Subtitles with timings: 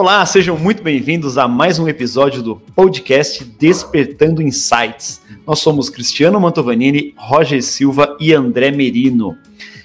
[0.00, 5.20] Olá, sejam muito bem-vindos a mais um episódio do podcast Despertando Insights.
[5.46, 9.36] Nós somos Cristiano Mantovanini, Roger Silva e André Merino.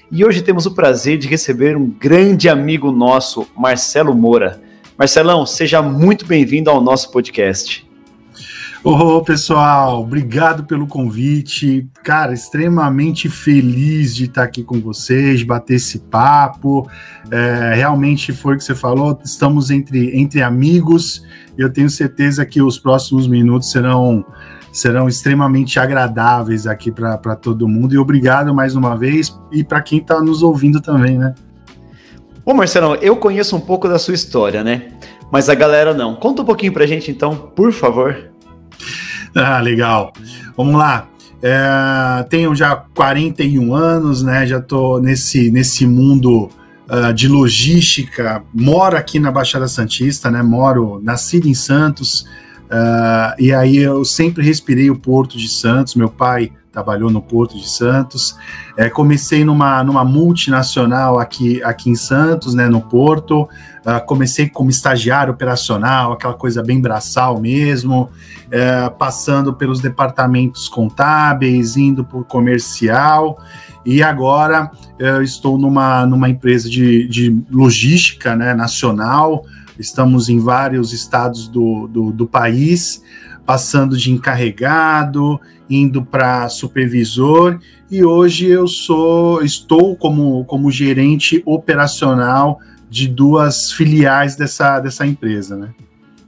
[0.09, 4.63] E hoje temos o prazer de receber um grande amigo nosso, Marcelo Moura.
[4.97, 7.84] Marcelão, seja muito bem-vindo ao nosso podcast.
[8.87, 11.89] Ô, pessoal, obrigado pelo convite.
[12.03, 16.87] Cara, extremamente feliz de estar aqui com vocês, bater esse papo.
[17.31, 21.25] É, realmente foi o que você falou, estamos entre, entre amigos.
[21.57, 24.23] Eu tenho certeza que os próximos minutos serão,
[24.71, 27.95] serão extremamente agradáveis aqui para todo mundo.
[27.95, 31.33] E obrigado mais uma vez e para quem está nos ouvindo também, né?
[32.45, 34.89] Ô, Marcelão, eu conheço um pouco da sua história, né?
[35.31, 36.15] Mas a galera não.
[36.15, 38.34] Conta um pouquinho pra gente, então, por favor.
[39.37, 40.13] Ah, legal.
[40.55, 41.09] Vamos lá.
[41.41, 44.47] É, tenho já 41 anos, né?
[44.47, 46.49] Já estou nesse, nesse mundo
[46.89, 48.41] uh, de logística.
[48.53, 50.41] Moro aqui na Baixada Santista, né?
[50.41, 52.21] Moro, nascido em Santos.
[52.65, 55.95] Uh, e aí eu sempre respirei o Porto de Santos.
[55.95, 58.37] Meu pai trabalhou no Porto de Santos.
[58.75, 63.47] É, comecei numa, numa multinacional aqui, aqui em Santos, né, no Porto.
[63.85, 68.09] Uh, comecei como estagiário operacional, aquela coisa bem braçal mesmo,
[68.51, 73.39] é, passando pelos departamentos contábeis, indo por comercial.
[73.85, 79.45] E agora eu estou numa, numa empresa de, de logística né, nacional.
[79.79, 83.01] Estamos em vários estados do, do, do país
[83.45, 92.59] passando de encarregado, indo para supervisor e hoje eu sou estou como, como gerente operacional
[92.89, 95.73] de duas filiais dessa, dessa empresa, né?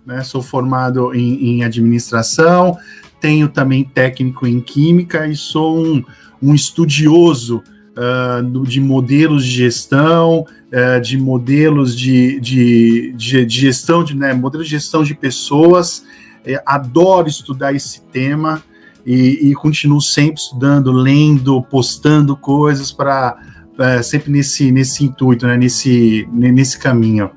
[0.06, 0.24] né?
[0.24, 2.78] Sou formado em, em administração,
[3.20, 6.04] tenho também técnico em química e sou um,
[6.42, 7.64] um estudioso
[7.98, 14.34] uh, de modelos de gestão, uh, de modelos de, de, de, de gestão de né,
[14.34, 16.06] modelos de gestão de pessoas
[16.46, 18.64] é, adoro estudar esse tema
[19.08, 23.38] e, e, continuo sempre estudando, lendo, postando coisas para
[23.80, 27.32] é, sempre nesse, nesse intuito, né, nesse, nesse caminho.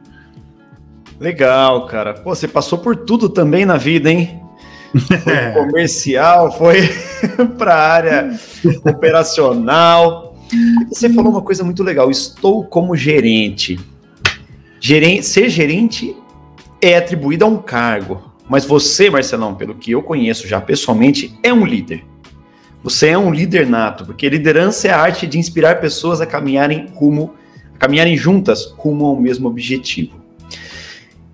[1.21, 2.15] Legal, cara.
[2.15, 4.43] Pô, você passou por tudo também na vida, hein?
[5.23, 6.81] Foi comercial, foi
[7.57, 8.41] para a área
[8.85, 10.35] operacional.
[10.89, 12.11] Você falou uma coisa muito legal.
[12.11, 13.79] Estou como gerente.
[14.81, 16.17] gerente ser gerente
[16.83, 18.30] é atribuído a um cargo.
[18.51, 22.05] Mas você, Marcelão, pelo que eu conheço já pessoalmente, é um líder.
[22.83, 26.89] Você é um líder nato, porque liderança é a arte de inspirar pessoas a caminharem
[26.93, 27.35] rumo,
[27.77, 30.21] a caminharem juntas rumo ao mesmo objetivo.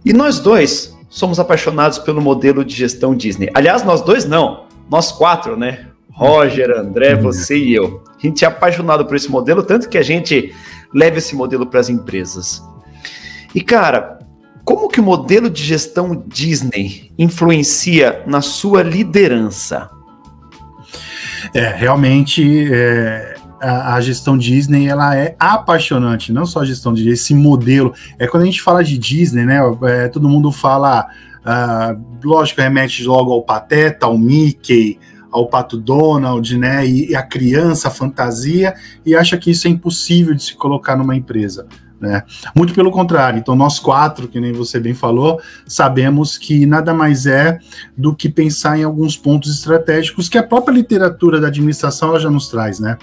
[0.05, 3.49] E nós dois somos apaixonados pelo modelo de gestão Disney.
[3.55, 5.87] Aliás, nós dois não, nós quatro, né?
[6.11, 7.23] Roger, André, uhum.
[7.23, 8.05] você e eu.
[8.15, 10.55] A gente é apaixonado por esse modelo, tanto que a gente
[10.93, 12.63] leva esse modelo para as empresas.
[13.55, 14.16] E cara,
[14.67, 19.89] como que o modelo de gestão Disney influencia na sua liderança?
[21.55, 27.09] É, realmente é, a, a, gestão Disney ela é apaixonante, não só a gestão de
[27.09, 27.95] esse modelo.
[28.19, 29.61] É quando a gente fala de Disney, né?
[29.85, 31.07] É, todo mundo fala,
[31.45, 34.99] uh, lógico, remete logo ao Pateta, ao Mickey,
[35.31, 36.85] ao Pato Donald, né?
[36.85, 38.75] E, e a criança, a fantasia,
[39.05, 41.69] e acha que isso é impossível de se colocar numa empresa.
[42.01, 42.23] Né?
[42.55, 47.25] Muito pelo contrário, então nós quatro, que nem você bem falou, sabemos que nada mais
[47.25, 47.59] é
[47.97, 52.49] do que pensar em alguns pontos estratégicos que a própria literatura da administração já nos
[52.49, 52.99] traz, né?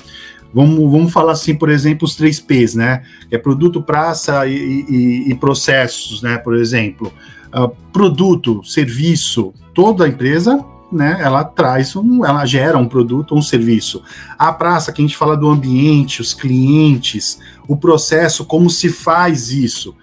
[0.53, 3.01] Vamos, vamos falar assim, por exemplo, os três P's, né?
[3.31, 6.37] É produto, praça e, e, e processos, né?
[6.37, 7.11] Por exemplo,
[7.55, 14.01] uh, produto, serviço, toda empresa né, ela traz um, ela gera um produto, um serviço.
[14.37, 19.51] A praça, que a gente fala do ambiente, os clientes, o processo, como se faz
[19.51, 19.95] isso.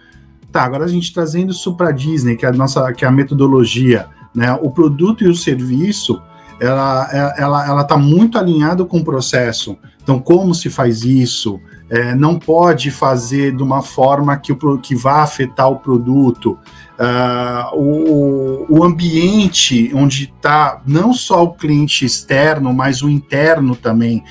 [0.52, 3.12] Tá, agora a gente trazendo isso para Disney, que é a nossa, que é a
[3.12, 4.52] metodologia, né?
[4.60, 6.20] O produto e o serviço,
[6.58, 7.08] ela,
[7.38, 9.76] ela, ela está muito alinhado com o processo.
[10.02, 11.60] Então, como se faz isso?
[11.88, 16.58] É, não pode fazer de uma forma que, o, que vá afetar o produto.
[17.00, 24.22] Uh, o, o ambiente onde está não só o cliente externo, mas o interno também.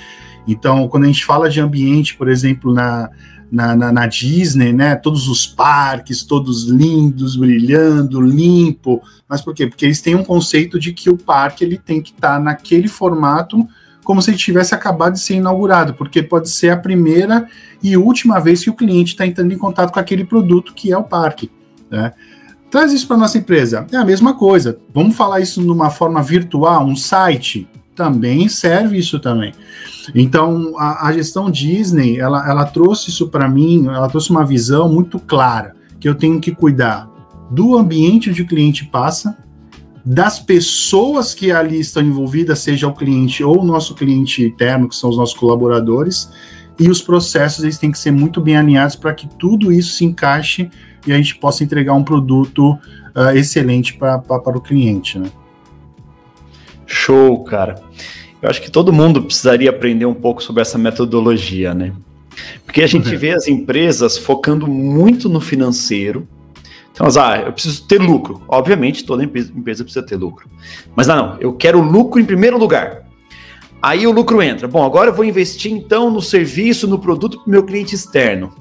[0.47, 3.09] Então, quando a gente fala de ambiente, por exemplo, na,
[3.51, 4.95] na, na, na, Disney, né?
[4.95, 9.01] Todos os parques, todos lindos, brilhando, limpo.
[9.27, 9.65] Mas por quê?
[9.65, 12.87] Porque eles têm um conceito de que o parque ele tem que estar tá naquele
[12.87, 13.67] formato
[14.03, 17.47] como se ele tivesse acabado de ser inaugurado, porque pode ser a primeira
[17.81, 20.97] e última vez que o cliente está entrando em contato com aquele produto que é
[20.97, 21.51] o parque.
[21.91, 22.11] Né?
[22.69, 23.87] Traz isso para nossa empresa.
[23.91, 24.77] É a mesma coisa.
[24.93, 29.53] Vamos falar isso numa forma virtual, um site também serve isso também.
[30.15, 34.87] Então a, a gestão Disney ela, ela trouxe isso para mim, ela trouxe uma visão
[34.87, 37.09] muito clara que eu tenho que cuidar
[37.51, 39.37] do ambiente onde o cliente passa,
[40.05, 44.95] das pessoas que ali estão envolvidas, seja o cliente ou o nosso cliente interno, que
[44.95, 46.31] são os nossos colaboradores,
[46.79, 50.05] e os processos eles têm que ser muito bem alinhados para que tudo isso se
[50.05, 50.69] encaixe
[51.05, 52.77] e a gente possa entregar um produto
[53.15, 55.29] uh, excelente para o cliente, né?
[56.85, 57.75] Show, cara.
[58.41, 61.93] Eu acho que todo mundo precisaria aprender um pouco sobre essa metodologia, né?
[62.65, 63.19] Porque a gente uhum.
[63.19, 66.27] vê as empresas focando muito no financeiro.
[66.91, 68.41] Então, ah, eu preciso ter lucro.
[68.47, 70.49] Obviamente, toda empresa, empresa precisa ter lucro.
[70.95, 73.03] Mas não, não, eu quero lucro em primeiro lugar.
[73.81, 74.67] Aí o lucro entra.
[74.67, 78.53] Bom, agora eu vou investir então no serviço, no produto para o meu cliente externo.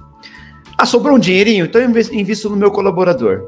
[0.81, 3.45] Ah, sobrou um dinheirinho, então eu invisto no meu colaborador.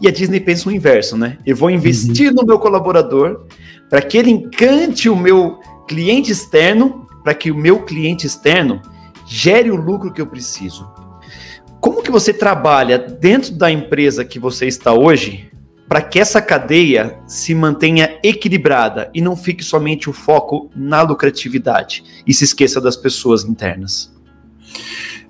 [0.00, 1.38] E a Disney pensa o inverso, né?
[1.46, 2.34] Eu vou investir uhum.
[2.34, 3.46] no meu colaborador
[3.88, 8.82] para que ele encante o meu cliente externo, para que o meu cliente externo
[9.24, 10.90] gere o lucro que eu preciso.
[11.80, 15.48] Como que você trabalha dentro da empresa que você está hoje
[15.88, 22.04] para que essa cadeia se mantenha equilibrada e não fique somente o foco na lucratividade
[22.26, 24.12] e se esqueça das pessoas internas?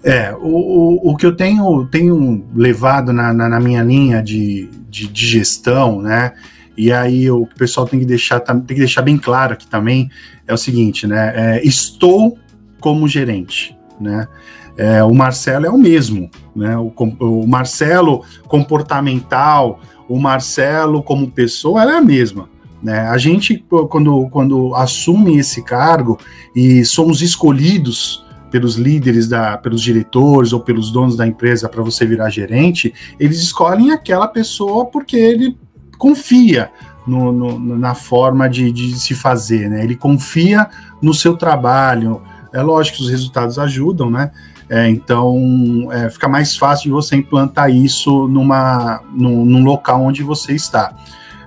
[0.04, 4.68] É, o, o, o que eu tenho, tenho levado na, na, na minha linha de,
[4.88, 6.32] de, de, gestão, né?
[6.76, 10.08] E aí o pessoal tem que deixar, tem que deixar bem claro aqui também
[10.46, 11.32] é o seguinte, né?
[11.34, 12.38] É, estou
[12.80, 14.28] como gerente, né?
[14.76, 16.76] É, o Marcelo é o mesmo, né?
[16.78, 22.48] O, o Marcelo comportamental, o Marcelo como pessoa, ela é a mesma.
[22.82, 23.00] Né?
[23.00, 26.18] A gente, quando, quando assume esse cargo
[26.54, 32.04] e somos escolhidos pelos líderes, da, pelos diretores ou pelos donos da empresa para você
[32.06, 35.56] virar gerente, eles escolhem aquela pessoa porque ele
[35.96, 36.70] confia
[37.06, 39.82] no, no, na forma de, de, se fazer, né?
[39.82, 40.68] Ele confia
[41.00, 42.22] no seu trabalho.
[42.52, 44.30] É lógico que os resultados ajudam, né?
[44.70, 50.22] É, então é, fica mais fácil de você implantar isso numa, num, num local onde
[50.22, 50.94] você está.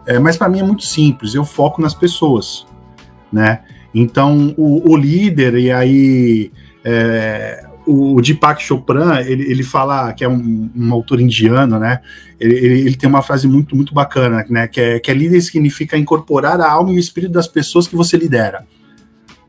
[0.08, 2.66] É, mas para mim é muito simples, eu foco nas pessoas,
[3.32, 3.60] né?
[3.94, 6.52] Então o, o líder, e aí
[6.84, 12.02] é, o, Deepak Chopra, ele, ele fala, que é um, um autor indiano, né?
[12.40, 14.68] Ele, ele, tem uma frase muito, muito bacana, né?
[14.68, 17.96] Que é, que é líder significa incorporar a alma e o espírito das pessoas que
[17.96, 18.66] você lidera.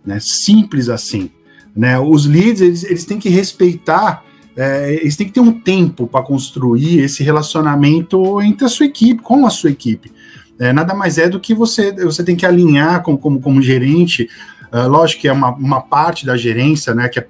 [0.05, 0.19] Né?
[0.21, 1.31] Simples assim.
[1.75, 1.99] Né?
[1.99, 4.25] Os líderes, eles, eles têm que respeitar,
[4.57, 9.23] é, eles têm que ter um tempo para construir esse relacionamento entre a sua equipe,
[9.23, 10.13] com a sua equipe.
[10.59, 14.29] É, nada mais é do que você, você tem que alinhar com, como, como gerente
[14.73, 17.27] Uh, lógico que é uma, uma parte da gerência, né, que é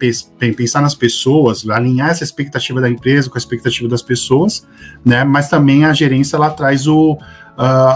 [0.53, 4.65] pensar nas pessoas, alinhar essa expectativa da empresa com a expectativa das pessoas,
[5.05, 7.19] né, mas também a gerência ela traz o, uh,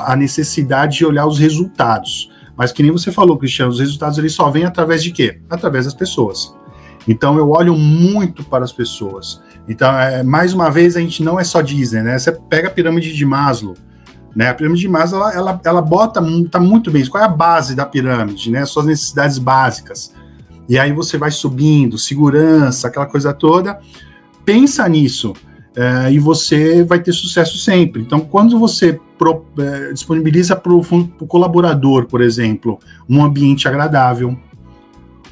[0.04, 2.28] a necessidade de olhar os resultados.
[2.56, 5.38] Mas que nem você falou, Cristiano, os resultados eles só vêm através de quê?
[5.48, 6.52] Através das pessoas.
[7.06, 9.40] Então eu olho muito para as pessoas.
[9.68, 12.18] Então, é, mais uma vez, a gente não é só Disney, né?
[12.18, 13.74] Você pega a pirâmide de Maslow,
[14.36, 14.50] né?
[14.50, 17.74] A pirâmide de Maslow, ela, ela, ela bota, tá muito bem, qual é a base
[17.74, 18.66] da pirâmide, né?
[18.66, 20.12] Suas necessidades básicas.
[20.68, 23.80] E aí você vai subindo, segurança, aquela coisa toda.
[24.44, 25.32] Pensa nisso
[25.74, 28.02] é, e você vai ter sucesso sempre.
[28.02, 32.78] Então, quando você pro, é, disponibiliza para o colaborador, por exemplo,
[33.08, 34.36] um ambiente agradável,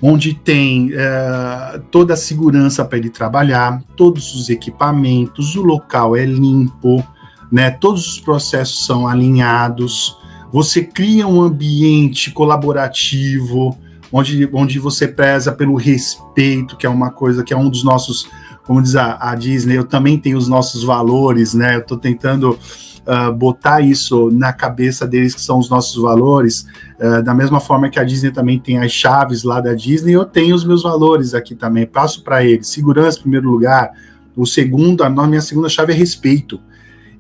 [0.01, 6.25] onde tem é, toda a segurança para ele trabalhar, todos os equipamentos, o local é
[6.25, 7.05] limpo,
[7.55, 7.71] né?
[7.71, 10.19] Todos os processos são alinhados.
[10.53, 13.79] Você cria um ambiente colaborativo,
[14.11, 18.27] onde, onde você preza pelo respeito, que é uma coisa que é um dos nossos,
[18.67, 21.77] como diz a, a Disney, eu também tenho os nossos valores, né?
[21.77, 22.59] Eu estou tentando
[23.07, 26.67] uh, botar isso na cabeça deles, que são os nossos valores,
[26.99, 30.25] uh, da mesma forma que a Disney também tem as chaves lá da Disney, eu
[30.25, 32.67] tenho os meus valores aqui também, passo para eles.
[32.67, 33.93] Segurança em primeiro lugar.
[34.37, 36.61] O segundo, a minha segunda chave é respeito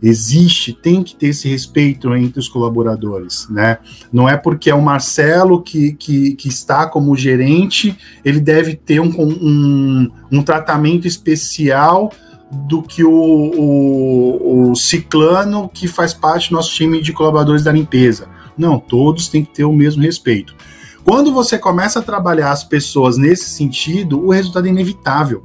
[0.04, 3.78] existe, tem que ter esse respeito entre os colaboradores, né?
[4.12, 9.00] Não é porque é o Marcelo que, que, que está como gerente, ele deve ter
[9.00, 12.12] um, um, um tratamento especial
[12.52, 17.73] do que o, o, o, ciclano que faz parte do nosso time de colaboradores da
[17.73, 18.28] limpeza.
[18.58, 20.54] Não, todos têm que ter o mesmo respeito.
[21.02, 25.42] Quando você começa a trabalhar as pessoas nesse sentido, o resultado é inevitável.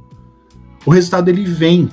[0.84, 1.88] O resultado ele vem.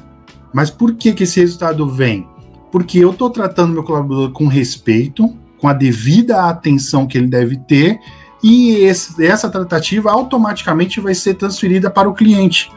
[0.54, 2.28] Mas por que, que esse resultado vem?
[2.72, 7.58] Porque eu estou tratando meu colaborador com respeito, com a devida atenção que ele deve
[7.58, 8.00] ter,
[8.44, 12.72] e esse, essa tratativa automaticamente vai ser transferida para o cliente.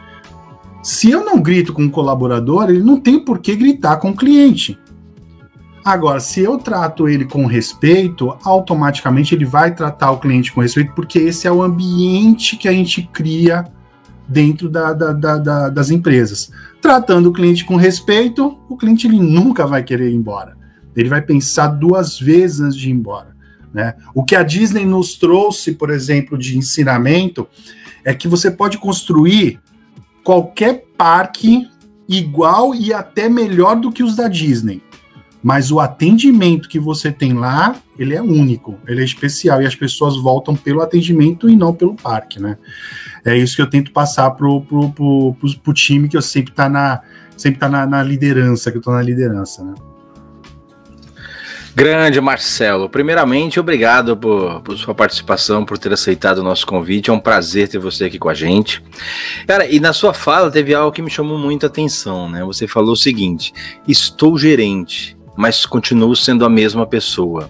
[0.81, 4.15] Se eu não grito com o colaborador, ele não tem por que gritar com o
[4.15, 4.79] cliente.
[5.83, 10.93] Agora, se eu trato ele com respeito, automaticamente ele vai tratar o cliente com respeito,
[10.93, 13.65] porque esse é o ambiente que a gente cria
[14.27, 16.51] dentro da, da, da, das empresas.
[16.81, 20.57] Tratando o cliente com respeito, o cliente ele nunca vai querer ir embora.
[20.95, 23.35] Ele vai pensar duas vezes antes de ir embora.
[23.73, 23.93] Né?
[24.13, 27.47] O que a Disney nos trouxe, por exemplo, de ensinamento,
[28.03, 29.59] é que você pode construir
[30.23, 31.69] qualquer parque
[32.07, 34.81] igual e até melhor do que os da Disney.
[35.43, 39.75] Mas o atendimento que você tem lá, ele é único, ele é especial e as
[39.75, 42.57] pessoas voltam pelo atendimento e não pelo parque, né?
[43.25, 46.53] É isso que eu tento passar pro, pro, pro, pro, pro time que eu sempre
[46.53, 47.01] tá na
[47.35, 49.73] sempre tá na, na liderança, que eu tô na liderança, né?
[51.73, 57.09] Grande Marcelo, primeiramente, obrigado por, por, sua participação, por ter aceitado o nosso convite.
[57.09, 58.83] É um prazer ter você aqui com a gente.
[59.47, 62.43] Cara, e na sua fala teve algo que me chamou muita atenção, né?
[62.43, 63.53] Você falou o seguinte:
[63.87, 67.49] estou gerente, mas continuo sendo a mesma pessoa.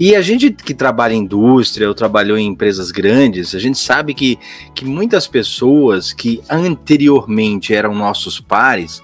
[0.00, 4.12] E a gente que trabalha em indústria ou trabalhou em empresas grandes, a gente sabe
[4.12, 4.36] que,
[4.74, 9.00] que muitas pessoas que anteriormente eram nossos pares,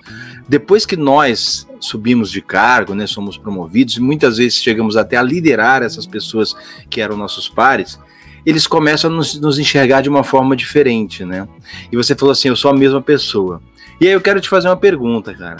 [0.48, 5.22] depois que nós subimos de cargo, né, somos promovidos e muitas vezes chegamos até a
[5.22, 6.56] liderar essas pessoas
[6.90, 8.00] que eram nossos pares,
[8.44, 11.46] eles começam a nos, nos, enxergar de uma forma diferente, né?
[11.92, 13.62] E você falou assim, eu sou a mesma pessoa.
[14.00, 15.58] E aí eu quero te fazer uma pergunta, cara.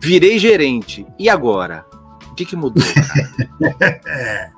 [0.00, 1.84] Virei gerente, e agora?
[2.40, 4.50] Que, que mudou, cara?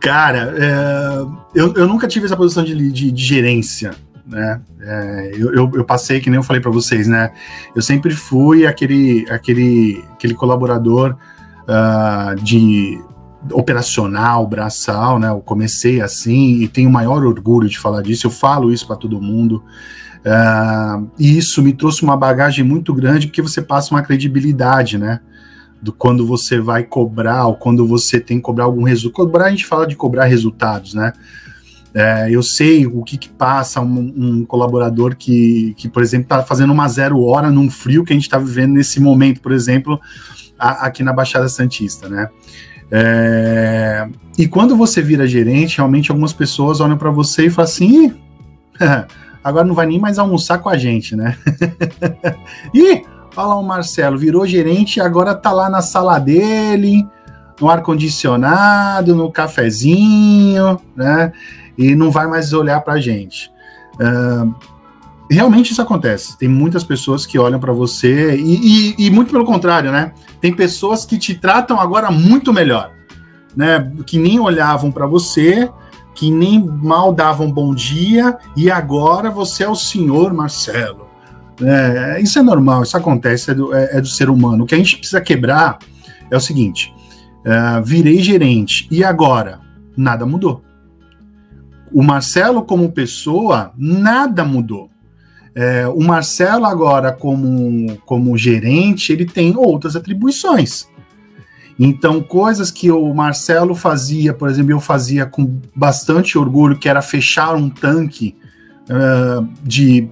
[0.00, 3.90] cara, é, eu, eu nunca tive essa posição de, de, de gerência,
[4.26, 4.58] né?
[4.80, 7.30] É, eu, eu, eu, passei, que nem eu falei para vocês, né?
[7.76, 11.14] Eu sempre fui aquele, aquele, aquele colaborador
[11.68, 12.98] uh, de
[13.52, 15.28] operacional, braçal, né?
[15.28, 18.26] Eu comecei assim e tenho o maior orgulho de falar disso.
[18.26, 19.62] Eu falo isso para todo mundo.
[20.24, 25.20] Uh, e isso me trouxe uma bagagem muito grande porque você passa uma credibilidade, né?
[25.84, 29.26] Do quando você vai cobrar ou quando você tem que cobrar algum resultado.
[29.26, 31.12] Cobrar, a gente fala de cobrar resultados, né?
[31.92, 36.42] É, eu sei o que, que passa um, um, colaborador que, que, por exemplo, está
[36.42, 40.00] fazendo uma zero hora num frio que a gente está vivendo nesse momento, por exemplo,
[40.58, 42.28] a, aqui na Baixada Santista, né?
[42.90, 48.12] É, e quando você vira gerente, realmente algumas pessoas olham para você e falam assim:
[49.44, 51.36] agora não vai nem mais almoçar com a gente, né?
[52.74, 53.02] Ih,
[53.36, 57.06] olha lá o Marcelo, virou gerente e agora tá lá na sala dele,
[57.60, 61.32] no ar-condicionado, no cafezinho, né?
[61.76, 63.50] e não vai mais olhar para a gente.
[63.94, 64.54] Uh,
[65.30, 66.38] realmente isso acontece.
[66.38, 70.12] Tem muitas pessoas que olham para você e, e, e, muito pelo contrário, né?
[70.40, 72.92] Tem pessoas que te tratam agora muito melhor,
[73.56, 73.92] né?
[74.06, 75.70] Que nem olhavam para você,
[76.14, 81.04] que nem mal davam bom dia e agora você é o senhor Marcelo.
[81.62, 84.64] É, isso é normal, isso acontece, é do, é, é do, ser humano.
[84.64, 85.78] O que a gente precisa quebrar
[86.30, 86.92] é o seguinte:
[87.40, 89.60] uh, virei gerente e agora
[89.96, 90.64] nada mudou
[91.94, 94.90] o Marcelo, como pessoa, nada mudou.
[95.54, 100.88] É, o Marcelo, agora, como, como gerente, ele tem outras atribuições.
[101.78, 107.00] Então, coisas que o Marcelo fazia, por exemplo, eu fazia com bastante orgulho, que era
[107.00, 108.34] fechar um tanque
[108.90, 110.08] uh, de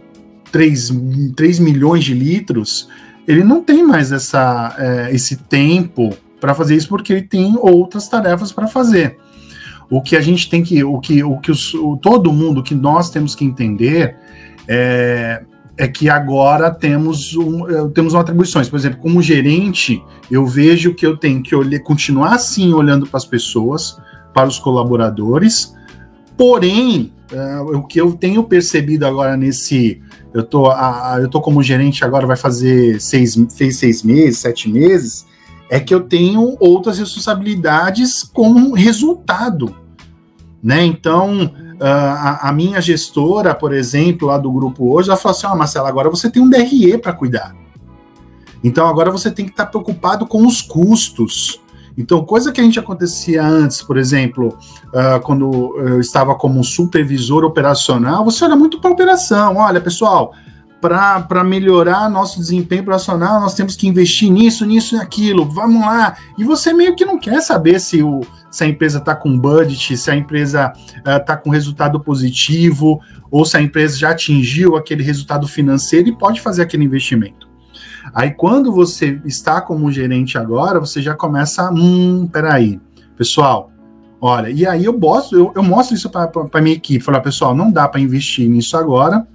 [0.52, 0.92] 3,
[1.34, 2.88] 3 milhões de litros,
[3.26, 8.08] ele não tem mais essa, uh, esse tempo para fazer isso, porque ele tem outras
[8.08, 9.16] tarefas para fazer.
[9.88, 12.62] O que a gente tem que, o que, o que os, o, todo mundo, o
[12.62, 14.16] que nós temos que entender
[14.66, 15.42] é,
[15.76, 18.68] é que agora temos, um, é, temos atribuições.
[18.68, 23.18] Por exemplo, como gerente, eu vejo que eu tenho que olhar, continuar assim olhando para
[23.18, 23.98] as pessoas,
[24.32, 25.74] para os colaboradores,
[26.36, 30.00] porém, é, o que eu tenho percebido agora nesse.
[30.34, 34.68] Eu tô, a, eu tô como gerente agora, vai fazer seis, fez seis meses, sete
[34.68, 35.26] meses,
[35.68, 39.82] é que eu tenho outras responsabilidades como resultado
[40.62, 40.84] né?
[40.84, 45.52] Então, a, a, minha gestora, por exemplo, lá do grupo hoje, ela falou assim: Ó,
[45.52, 47.54] oh, Marcelo, agora você tem um DRE para cuidar.
[48.62, 51.60] Então, agora você tem que estar tá preocupado com os custos.
[51.96, 54.56] Então, coisa que a gente acontecia antes, por exemplo,
[54.88, 59.56] uh, quando eu estava como supervisor operacional, você olha muito para a operação.
[59.56, 60.34] Olha, pessoal,
[60.80, 65.44] para melhorar nosso desempenho operacional, nós temos que investir nisso, nisso e aquilo.
[65.44, 66.16] Vamos lá.
[66.36, 69.96] E você meio que não quer saber se, o, se a empresa está com budget,
[69.96, 70.72] se a empresa
[71.06, 76.16] está uh, com resultado positivo, ou se a empresa já atingiu aquele resultado financeiro e
[76.16, 77.41] pode fazer aquele investimento.
[78.14, 82.78] Aí, quando você está como gerente agora, você já começa, hum, peraí,
[83.16, 83.70] pessoal,
[84.20, 87.70] olha, e aí eu mostro, eu, eu mostro isso para minha equipe, falar, pessoal, não
[87.70, 89.26] dá para investir nisso agora,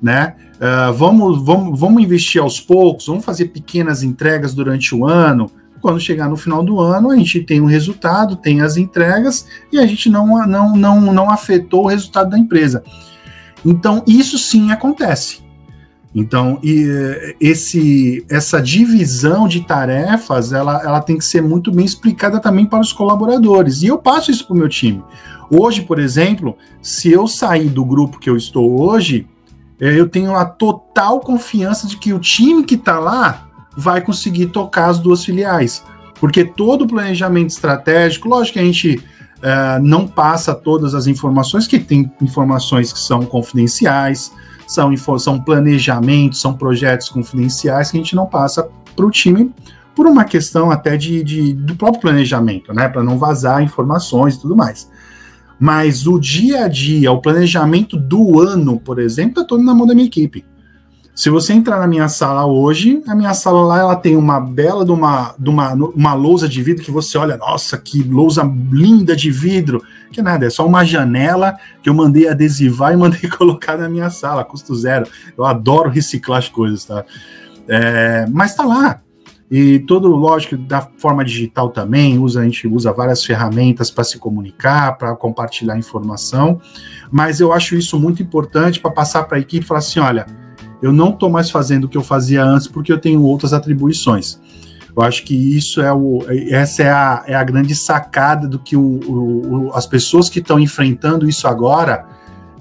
[0.00, 0.34] né?
[0.56, 5.50] Uh, vamos, vamos, vamos investir aos poucos, vamos fazer pequenas entregas durante o ano.
[5.82, 9.46] Quando chegar no final do ano, a gente tem o um resultado, tem as entregas
[9.70, 12.82] e a gente não, não, não, não afetou o resultado da empresa.
[13.64, 15.45] Então, isso sim acontece.
[16.18, 22.40] Então, e, esse, essa divisão de tarefas, ela, ela tem que ser muito bem explicada
[22.40, 23.82] também para os colaboradores.
[23.82, 25.04] E eu passo isso para o meu time.
[25.50, 29.28] Hoje, por exemplo, se eu sair do grupo que eu estou hoje,
[29.78, 33.46] é, eu tenho a total confiança de que o time que está lá
[33.76, 35.84] vai conseguir tocar as duas filiais.
[36.18, 41.66] Porque todo o planejamento estratégico, lógico que a gente uh, não passa todas as informações,
[41.66, 44.32] que tem informações que são confidenciais,
[44.66, 49.52] são, são planejamentos, são projetos confidenciais que a gente não passa para o time
[49.94, 52.88] por uma questão até de, de do próprio planejamento, né?
[52.88, 54.90] Para não vazar informações e tudo mais.
[55.58, 59.86] Mas o dia a dia, o planejamento do ano, por exemplo, está todo na mão
[59.86, 60.44] da minha equipe.
[61.16, 64.84] Se você entrar na minha sala hoje, a minha sala lá ela tem uma bela
[64.84, 69.16] de uma, de uma, uma lousa de vidro que você olha, nossa, que lousa linda
[69.16, 69.82] de vidro.
[70.12, 74.10] Que nada, é só uma janela que eu mandei adesivar e mandei colocar na minha
[74.10, 75.06] sala, custo zero.
[75.38, 77.02] Eu adoro reciclar as coisas, tá?
[77.66, 79.00] É, mas tá lá.
[79.50, 84.18] E todo, lógico, da forma digital também, usa, a gente usa várias ferramentas para se
[84.18, 86.60] comunicar, para compartilhar informação.
[87.10, 90.45] Mas eu acho isso muito importante para passar para a equipe e falar assim: olha
[90.82, 94.40] eu não estou mais fazendo o que eu fazia antes porque eu tenho outras atribuições.
[94.96, 98.76] Eu acho que isso é o, essa é a, é a grande sacada do que
[98.76, 102.06] o, o, as pessoas que estão enfrentando isso agora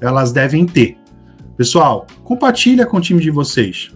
[0.01, 0.97] elas devem ter.
[1.55, 3.89] Pessoal, compartilha com o time de vocês.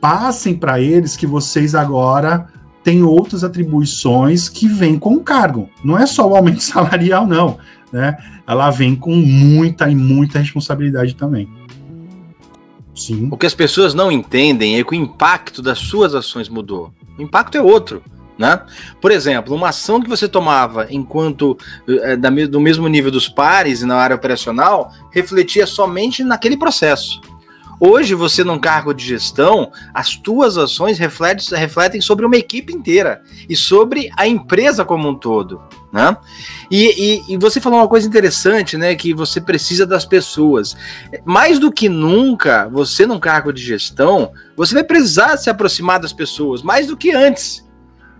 [0.00, 2.48] Passem para eles que vocês agora
[2.82, 5.68] têm outras atribuições que vêm com o cargo.
[5.84, 7.58] Não é só o aumento salarial, não.
[7.92, 8.16] Né?
[8.46, 11.48] Ela vem com muita e muita responsabilidade também.
[12.96, 13.28] Sim.
[13.30, 16.92] O que as pessoas não entendem é que o impacto das suas ações mudou.
[17.18, 18.02] O impacto é outro.
[18.38, 18.60] Né?
[19.00, 21.56] Por exemplo, uma ação que você tomava enquanto
[21.88, 27.20] é, da, do mesmo nível dos pares e na área operacional refletia somente naquele processo.
[27.78, 33.22] Hoje, você num cargo de gestão, as tuas ações refletem, refletem sobre uma equipe inteira
[33.48, 35.60] e sobre a empresa como um todo.
[35.92, 36.16] Né?
[36.70, 38.94] E, e, e, você falou uma coisa interessante, né?
[38.94, 40.76] Que você precisa das pessoas.
[41.24, 46.12] Mais do que nunca, você num cargo de gestão, você vai precisar se aproximar das
[46.12, 47.64] pessoas, mais do que antes.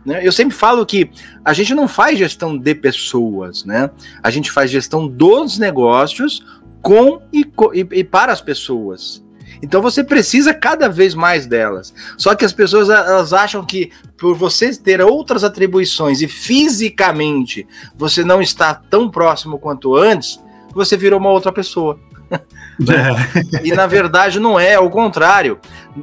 [0.04, 0.20] Né?
[0.22, 1.10] Eu sempre falo que
[1.44, 3.90] a gente não faz gestão de pessoas, né?
[4.22, 6.44] A gente faz gestão dos negócios
[6.80, 7.40] com e,
[7.74, 9.25] e, e para as pessoas.
[9.62, 11.94] Então você precisa cada vez mais delas.
[12.16, 18.24] Só que as pessoas elas acham que por você ter outras atribuições e fisicamente você
[18.24, 20.40] não está tão próximo quanto antes,
[20.74, 21.98] você virou uma outra pessoa.
[22.78, 23.66] É.
[23.66, 25.58] e na verdade não é, ao contrário.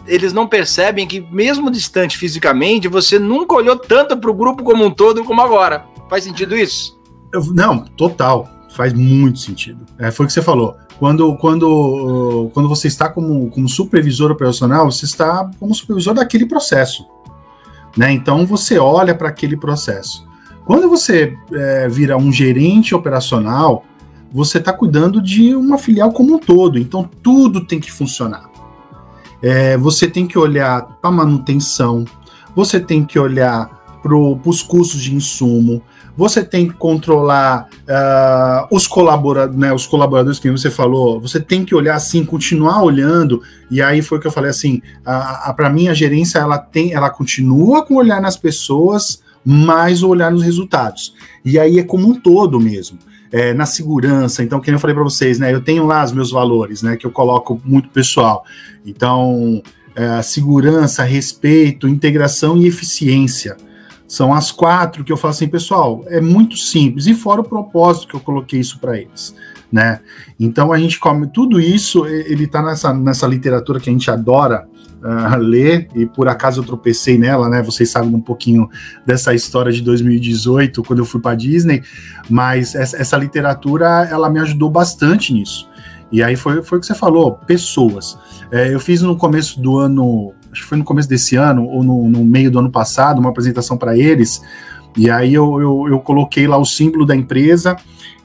[0.08, 4.84] Eles não percebem que, mesmo distante fisicamente, você nunca olhou tanto para o grupo como
[4.84, 5.86] um todo como agora.
[6.10, 7.00] Faz sentido isso?
[7.54, 8.50] não, total.
[8.74, 9.86] Faz muito sentido.
[10.00, 10.76] É, foi o que você falou.
[10.98, 17.06] Quando, quando, quando você está como, como supervisor operacional, você está como supervisor daquele processo.
[17.96, 18.12] Né?
[18.12, 20.28] Então você olha para aquele processo.
[20.66, 23.86] Quando você é, vira um gerente operacional,
[24.32, 26.80] você está cuidando de uma filial como um todo.
[26.80, 28.50] Então tudo tem que funcionar.
[29.42, 32.06] É, você tem que olhar para manutenção,
[32.56, 35.82] você tem que olhar para os custos de insumo,
[36.16, 41.66] você tem que controlar uh, os, colabora né, os colaboradores que você falou, você tem
[41.66, 44.82] que olhar assim, continuar olhando, e aí foi o que eu falei assim,
[45.56, 50.10] para mim a gerência ela tem, ela continua com o olhar nas pessoas, mais o
[50.10, 51.16] olhar nos resultados.
[51.44, 52.98] E aí é como um todo mesmo.
[53.32, 55.52] É, na segurança, então, que eu falei para vocês, né?
[55.52, 56.96] Eu tenho lá os meus valores, né?
[56.96, 58.46] Que eu coloco muito pessoal.
[58.86, 59.60] Então,
[59.96, 63.58] é, segurança, respeito, integração e eficiência.
[64.14, 68.10] São as quatro que eu falo assim, pessoal, é muito simples, e fora o propósito
[68.10, 69.34] que eu coloquei isso para eles.
[69.72, 70.02] Né?
[70.40, 74.68] Então a gente come tudo isso, ele está nessa, nessa literatura que a gente adora
[75.02, 77.64] uh, ler, e por acaso eu tropecei nela, né?
[77.64, 78.70] Vocês sabem um pouquinho
[79.04, 81.82] dessa história de 2018, quando eu fui para Disney,
[82.30, 85.68] mas essa, essa, literatura ela me ajudou bastante nisso.
[86.12, 88.16] E aí foi, foi o que você falou, pessoas.
[88.52, 91.84] É, eu fiz no começo do ano acho que foi no começo desse ano, ou
[91.84, 94.42] no, no meio do ano passado, uma apresentação para eles.
[94.96, 97.76] E aí eu, eu, eu, coloquei lá o símbolo da empresa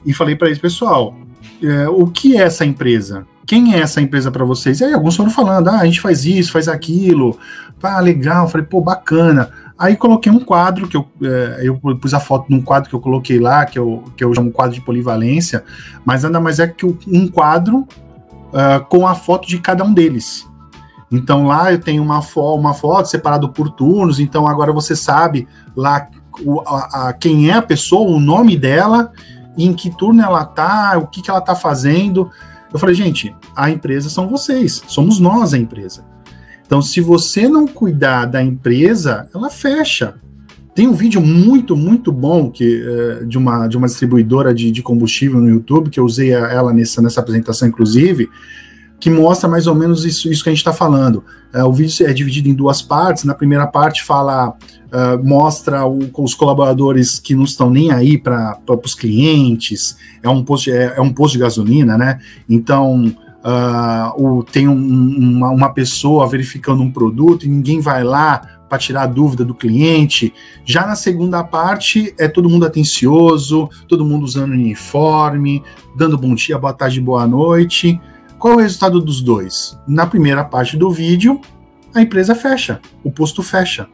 [0.05, 1.15] e falei para eles, pessoal,
[1.61, 3.25] é, o que é essa empresa?
[3.45, 4.79] Quem é essa empresa para vocês?
[4.79, 7.37] E aí alguns foram falando, ah, a gente faz isso, faz aquilo.
[7.81, 8.47] Ah, legal.
[8.47, 9.49] falei, pô, bacana.
[9.77, 12.99] Aí coloquei um quadro, que eu, é, eu pus a foto num quadro que eu
[12.99, 15.63] coloquei lá, que eu, que eu chamo quadro de polivalência,
[16.05, 17.87] mas nada mais é que um quadro
[18.49, 20.47] uh, com a foto de cada um deles.
[21.11, 25.47] Então lá eu tenho uma, fo uma foto separado por turnos, então agora você sabe
[25.75, 26.07] lá
[26.43, 29.11] o, a, a, quem é a pessoa, o nome dela,
[29.57, 32.29] em que turno ela tá, o que, que ela tá fazendo.
[32.71, 36.05] Eu falei, gente, a empresa são vocês, somos nós a empresa.
[36.65, 40.15] Então, se você não cuidar da empresa, ela fecha.
[40.75, 44.83] Tem um vídeo muito, muito bom que, é, de, uma, de uma distribuidora de, de
[44.83, 48.29] combustível no YouTube, que eu usei ela nessa, nessa apresentação, inclusive,
[48.99, 51.23] que mostra mais ou menos isso, isso que a gente está falando.
[51.53, 53.23] É, o vídeo é dividido em duas partes.
[53.23, 58.59] Na primeira parte fala, uh, mostra o, os colaboradores que não estão nem aí para
[58.83, 59.97] os clientes.
[60.21, 62.19] É um posto, é, é, um posto de gasolina, né?
[62.47, 68.41] Então uh, o, tem um, uma, uma pessoa verificando um produto e ninguém vai lá
[68.67, 70.31] para tirar a dúvida do cliente.
[70.63, 75.63] Já na segunda parte, é todo mundo atencioso, todo mundo usando uniforme,
[75.95, 77.99] dando bom dia, boa tarde, boa noite.
[78.39, 79.77] Qual é o resultado dos dois?
[79.85, 81.41] Na primeira parte do vídeo,
[81.93, 83.89] a empresa fecha, o posto fecha.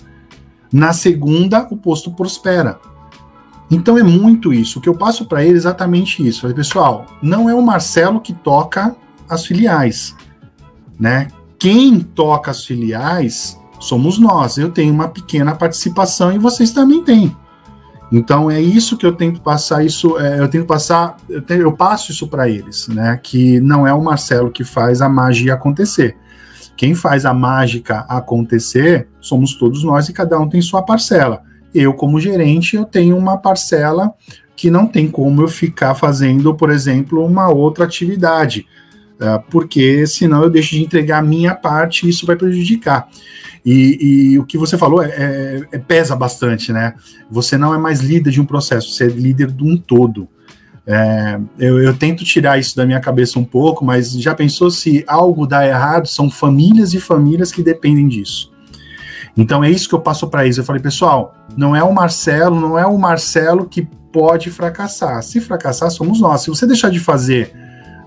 [0.72, 2.80] Na segunda, o posto prospera.
[3.72, 4.78] Então é muito isso.
[4.78, 6.42] O que eu passo para ele é exatamente isso.
[6.42, 8.96] Falei, pessoal, não é o Marcelo que toca
[9.28, 10.16] as filiais,
[11.00, 11.30] né?
[11.58, 14.60] Quem toca as filiais somos nós.
[14.60, 17.36] Eu tenho uma pequena participação e vocês também têm.
[18.12, 21.72] Então é isso que eu tento passar isso, é, eu tento passar, eu, tenho, eu
[21.72, 23.20] passo isso para eles, né?
[23.22, 26.16] Que não é o Marcelo que faz a magia acontecer.
[26.78, 31.42] Quem faz a mágica acontecer somos todos nós e cada um tem sua parcela.
[31.74, 34.14] Eu, como gerente, eu tenho uma parcela
[34.56, 38.66] que não tem como eu ficar fazendo, por exemplo, uma outra atividade,
[39.50, 43.08] porque senão eu deixo de entregar a minha parte e isso vai prejudicar.
[43.66, 46.94] E, e, o que você falou é, é, é, pesa bastante, né?
[47.32, 50.28] Você não é mais líder de um processo, você é líder de um todo.
[50.86, 55.04] É, eu, eu, tento tirar isso da minha cabeça um pouco, mas já pensou se
[55.08, 56.08] algo dá errado?
[56.08, 58.54] São famílias e famílias que dependem disso.
[59.36, 60.58] Então é isso que eu passo para eles.
[60.58, 63.82] Eu falei, pessoal, não é o Marcelo, não é o Marcelo que
[64.14, 65.24] pode fracassar.
[65.24, 66.42] Se fracassar, somos nós.
[66.42, 67.52] Se você deixar de fazer,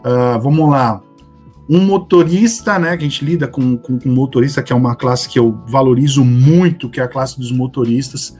[0.04, 1.00] uh, vamos lá,
[1.68, 5.28] um motorista, né, que a gente lida com, com, com, motorista, que é uma classe
[5.28, 8.36] que eu valorizo muito, que é a classe dos motoristas.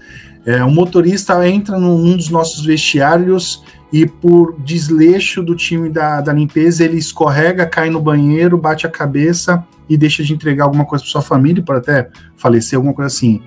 [0.47, 6.33] É, um motorista entra num, dos nossos vestiários e por desleixo do time da, da
[6.33, 11.05] limpeza, ele escorrega, cai no banheiro, bate a cabeça e deixa de entregar alguma coisa
[11.05, 13.43] para sua família, pode até falecer, alguma coisa assim.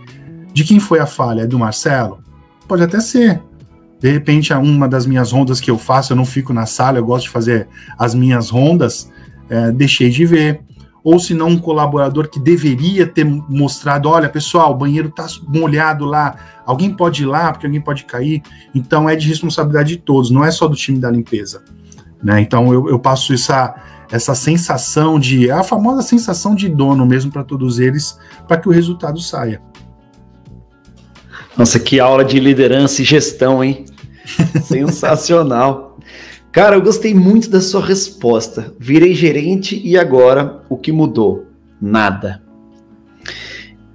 [0.54, 1.42] De quem foi a falha?
[1.42, 2.20] É do Marcelo?
[2.68, 3.42] Pode até ser.
[4.02, 7.06] De repente, uma das minhas rondas que eu faço, eu não fico na sala, eu
[7.06, 9.10] gosto de fazer as minhas rondas
[9.52, 10.62] é, deixei de ver.
[11.04, 16.06] Ou se não, um colaborador que deveria ter mostrado: olha, pessoal, o banheiro está molhado
[16.06, 18.42] lá, alguém pode ir lá, porque alguém pode cair.
[18.74, 21.64] Então é de responsabilidade de todos, não é só do time da limpeza.
[22.24, 22.40] Né?
[22.40, 23.76] Então eu, eu passo essa,
[24.10, 25.50] essa sensação de.
[25.50, 29.62] É a famosa sensação de dono mesmo para todos eles, para que o resultado saia.
[31.58, 33.86] Nossa, que aula de liderança e gestão, hein?
[34.64, 35.98] Sensacional.
[36.52, 38.74] Cara, eu gostei muito da sua resposta.
[38.78, 41.46] Virei gerente e agora o que mudou?
[41.82, 42.44] Nada.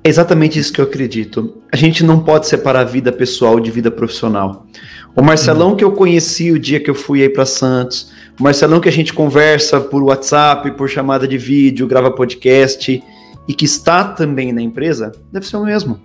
[0.02, 1.60] É exatamente isso que eu acredito.
[1.70, 4.66] A gente não pode separar vida pessoal de vida profissional.
[5.14, 5.76] O Marcelão uhum.
[5.76, 8.92] que eu conheci o dia que eu fui aí para Santos, o Marcelão que a
[8.92, 13.02] gente conversa por WhatsApp, por chamada de vídeo, grava podcast
[13.48, 16.00] e que está também na empresa, deve ser o mesmo.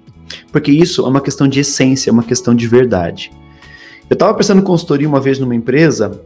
[0.51, 3.31] Porque isso é uma questão de essência, é uma questão de verdade.
[4.12, 6.21] Eu estava prestando consultoria uma vez numa empresa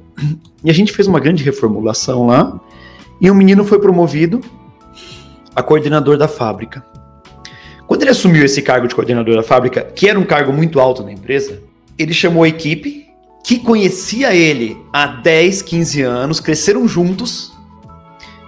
[0.63, 2.60] e a gente fez uma grande reformulação lá
[3.21, 4.41] e um menino foi promovido
[5.56, 6.84] a coordenador da fábrica.
[7.86, 11.04] Quando ele assumiu esse cargo de coordenador da fábrica, que era um cargo muito alto
[11.04, 11.62] na empresa,
[11.95, 13.06] ele chamou a equipe
[13.43, 17.54] que conhecia ele há 10, 15 anos, cresceram juntos.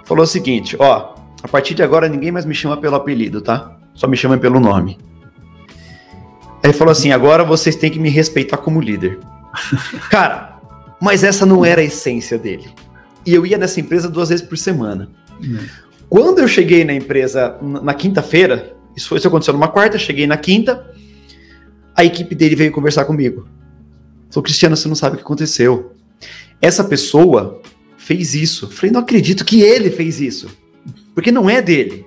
[0.03, 3.77] Falou o seguinte: ó, a partir de agora ninguém mais me chama pelo apelido, tá?
[3.93, 4.97] Só me chama pelo nome.
[6.63, 9.19] Aí falou assim: agora vocês têm que me respeitar como líder.
[10.09, 10.59] Cara,
[11.01, 12.69] mas essa não era a essência dele.
[13.25, 15.09] E eu ia nessa empresa duas vezes por semana.
[15.41, 15.59] Uhum.
[16.09, 20.37] Quando eu cheguei na empresa na quinta-feira, isso, foi, isso aconteceu numa quarta, cheguei na
[20.37, 20.89] quinta,
[21.95, 23.47] a equipe dele veio conversar comigo.
[24.29, 25.93] Falou, Cristiano, você não sabe o que aconteceu.
[26.61, 27.61] Essa pessoa
[27.97, 28.65] fez isso.
[28.65, 30.47] Eu falei, não acredito que ele fez isso.
[31.13, 32.05] Porque não é dele.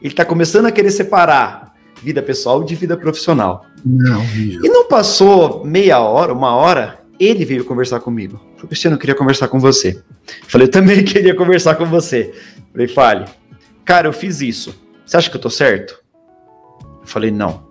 [0.00, 1.61] Ele está começando a querer separar
[2.02, 3.64] vida pessoal de vida profissional.
[3.84, 8.40] Não, e não passou meia hora, uma hora, ele veio conversar comigo.
[8.56, 10.02] Falei, Cristiano, eu queria conversar com você.
[10.46, 12.32] Falei, eu também queria conversar com você.
[12.72, 13.24] Falei, fale.
[13.84, 14.74] Cara, eu fiz isso.
[15.04, 16.00] Você acha que eu tô certo?
[17.00, 17.64] Eu falei, não.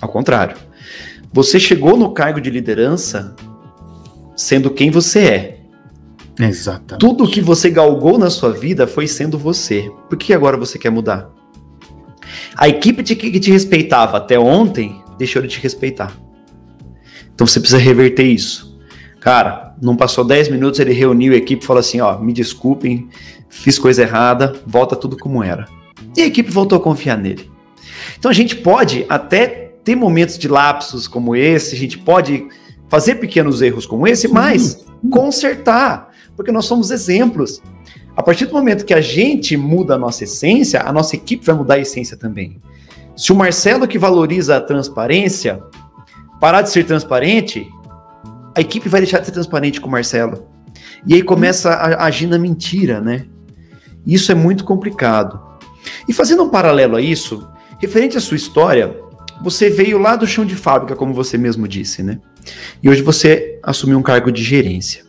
[0.00, 0.56] Ao contrário.
[1.32, 3.34] Você chegou no cargo de liderança
[4.36, 5.60] sendo quem você é.
[6.38, 7.00] Exatamente.
[7.00, 9.90] Tudo que você galgou na sua vida foi sendo você.
[10.08, 11.30] Por que agora você quer mudar?
[12.56, 16.16] A equipe que te respeitava até ontem deixou de te respeitar.
[17.34, 18.78] Então você precisa reverter isso.
[19.20, 23.08] Cara, não passou 10 minutos, ele reuniu a equipe e falou assim: ó, me desculpem,
[23.48, 25.66] fiz coisa errada, volta tudo como era.
[26.16, 27.50] E a equipe voltou a confiar nele.
[28.18, 29.46] Então a gente pode até
[29.84, 32.46] ter momentos de lapsos como esse, a gente pode
[32.88, 36.05] fazer pequenos erros como esse, mas consertar,
[36.36, 37.62] porque nós somos exemplos.
[38.14, 41.54] A partir do momento que a gente muda a nossa essência, a nossa equipe vai
[41.54, 42.60] mudar a essência também.
[43.16, 45.62] Se o Marcelo que valoriza a transparência
[46.38, 47.66] parar de ser transparente,
[48.54, 50.46] a equipe vai deixar de ser transparente com o Marcelo.
[51.06, 53.26] E aí começa a agir na mentira, né?
[54.06, 55.40] Isso é muito complicado.
[56.08, 57.46] E fazendo um paralelo a isso,
[57.78, 58.94] referente à sua história,
[59.42, 62.20] você veio lá do chão de fábrica, como você mesmo disse, né?
[62.82, 65.05] E hoje você assumiu um cargo de gerência.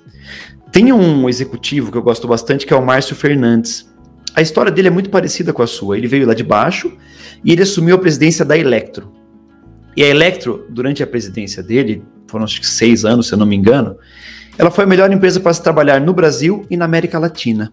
[0.71, 3.91] Tem um executivo que eu gosto bastante, que é o Márcio Fernandes.
[4.35, 5.97] A história dele é muito parecida com a sua.
[5.97, 6.91] Ele veio lá de baixo
[7.43, 9.11] e ele assumiu a presidência da Electro.
[9.95, 13.45] E a Electro, durante a presidência dele, foram acho que seis anos, se eu não
[13.45, 13.97] me engano,
[14.57, 17.71] ela foi a melhor empresa para se trabalhar no Brasil e na América Latina.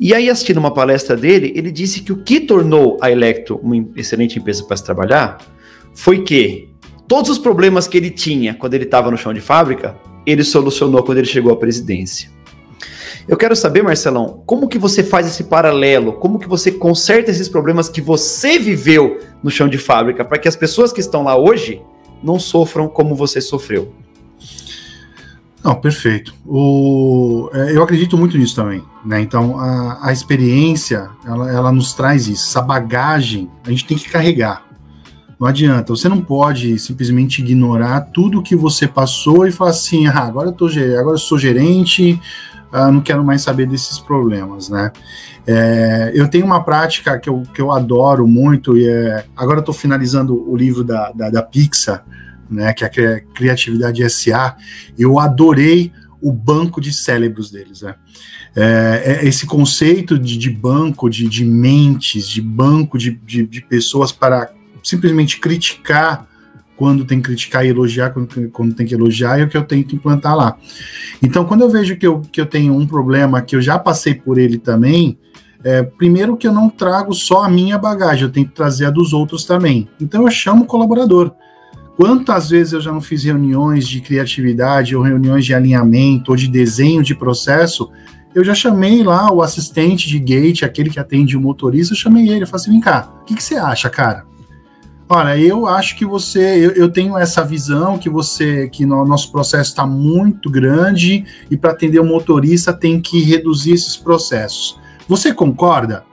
[0.00, 3.76] E aí, assistindo uma palestra dele, ele disse que o que tornou a Electro uma
[3.96, 5.38] excelente empresa para se trabalhar
[5.92, 6.68] foi que
[7.08, 9.96] todos os problemas que ele tinha quando ele estava no chão de fábrica,
[10.30, 12.30] ele solucionou quando ele chegou à presidência.
[13.26, 16.14] Eu quero saber, Marcelão, como que você faz esse paralelo?
[16.14, 20.48] Como que você conserta esses problemas que você viveu no chão de fábrica para que
[20.48, 21.82] as pessoas que estão lá hoje
[22.22, 23.92] não sofram como você sofreu?
[25.62, 26.34] Não, perfeito.
[26.46, 28.82] O, é, eu acredito muito nisso também.
[29.04, 29.20] Né?
[29.20, 32.48] Então, a, a experiência, ela, ela nos traz isso.
[32.48, 34.67] Essa bagagem, a gente tem que carregar.
[35.38, 35.94] Não adianta.
[35.94, 40.52] Você não pode simplesmente ignorar tudo que você passou e falar assim: ah, agora eu,
[40.52, 42.20] tô, agora eu sou gerente,
[42.72, 44.92] ah, não quero mais saber desses problemas, né?
[45.46, 49.60] É, eu tenho uma prática que eu, que eu adoro muito, e é, agora eu
[49.60, 52.04] estou finalizando o livro da, da, da Pixar,
[52.50, 54.56] né, que é a Criatividade SA,
[54.98, 57.80] eu adorei o banco de cérebros deles.
[57.80, 57.94] Né?
[58.54, 63.62] É, é esse conceito de, de banco, de, de, mentes, de banco de, de, de,
[63.62, 64.50] pessoas para
[64.82, 66.26] simplesmente criticar
[66.78, 69.96] quando tem que criticar e elogiar quando, tem que elogiar, é o que eu tento
[69.96, 70.56] implantar lá.
[71.20, 74.14] Então, quando eu vejo que eu, que eu tenho um problema, que eu já passei
[74.14, 75.18] por ele também,
[75.64, 78.90] é, primeiro que eu não trago só a minha bagagem, eu tenho que trazer a
[78.90, 79.88] dos outros também.
[80.00, 81.32] Então eu chamo o colaborador.
[81.96, 86.46] Quantas vezes eu já não fiz reuniões de criatividade, ou reuniões de alinhamento, ou de
[86.46, 87.90] desenho de processo?
[88.32, 92.28] Eu já chamei lá o assistente de gate, aquele que atende o motorista, eu chamei
[92.28, 94.24] ele, eu falei assim: vem cá, o que, que você acha, cara?
[95.10, 99.32] Olha, eu acho que você, eu, eu, tenho essa visão que você, que no nosso
[99.32, 104.78] processo está muito grande e para atender o motorista tem que reduzir esses processos.
[105.08, 106.04] Você concorda?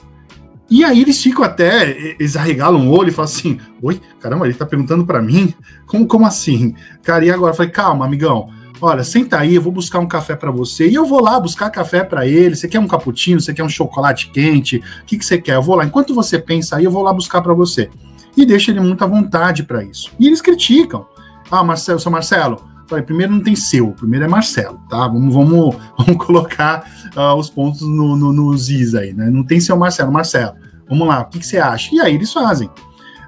[0.69, 4.53] E aí eles ficam até, eles arregalam o olho e falam assim: Oi, caramba, ele
[4.53, 5.53] tá perguntando para mim?
[5.85, 6.73] Como, como assim?
[7.03, 7.51] Cara, e agora?
[7.51, 8.49] Eu falei: Calma, amigão.
[8.81, 10.87] Olha, senta aí, eu vou buscar um café para você.
[10.87, 12.55] E eu vou lá buscar café para ele.
[12.55, 13.41] Você quer um cappuccino?
[13.41, 14.77] Você quer um chocolate quente?
[15.01, 15.55] O que, que você quer?
[15.55, 15.85] Eu vou lá.
[15.85, 17.89] Enquanto você pensa aí, eu vou lá buscar para você.
[18.35, 20.11] E deixa ele muita vontade para isso.
[20.19, 21.05] E eles criticam.
[21.49, 25.07] Ah, Marcelo, seu Marcelo, Falei, primeiro não tem seu, primeiro é Marcelo, tá?
[25.07, 29.29] Vamos, vamos, vamos colocar uh, os pontos no, no, nos is aí, né?
[29.29, 30.53] Não tem seu Marcelo, Marcelo.
[30.87, 31.93] Vamos lá, o que, que você acha?
[31.95, 32.67] E aí eles fazem.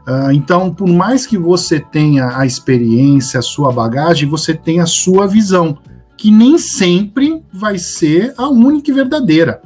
[0.07, 4.85] Uh, então, por mais que você tenha a experiência, a sua bagagem, você tem a
[4.85, 5.79] sua visão,
[6.15, 9.61] que nem sempre vai ser a única e verdadeira.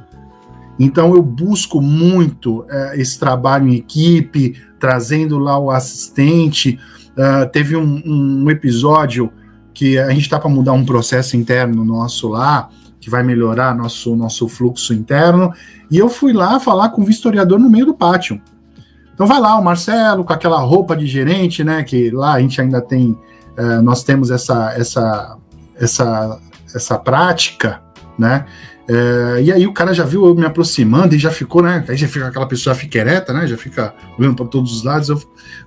[0.78, 6.76] Então, eu busco muito uh, esse trabalho em equipe, trazendo lá o assistente.
[7.12, 9.32] Uh, teve um, um episódio
[9.72, 12.68] que a gente está para mudar um processo interno nosso lá,
[13.00, 15.52] que vai melhorar nosso, nosso fluxo interno,
[15.88, 18.42] e eu fui lá falar com o vistoriador no meio do pátio.
[19.14, 21.84] Então vai lá o Marcelo com aquela roupa de gerente, né?
[21.84, 23.16] Que lá a gente ainda tem,
[23.56, 25.36] é, nós temos essa, essa,
[25.76, 26.40] essa,
[26.74, 27.80] essa prática,
[28.18, 28.46] né?
[28.88, 31.84] É, e aí o cara já viu eu me aproximando e já ficou, né?
[31.88, 33.46] Aí já fica aquela pessoa fica ereta, né?
[33.46, 35.08] Já fica olhando para todos os lados.
[35.08, 35.22] Eu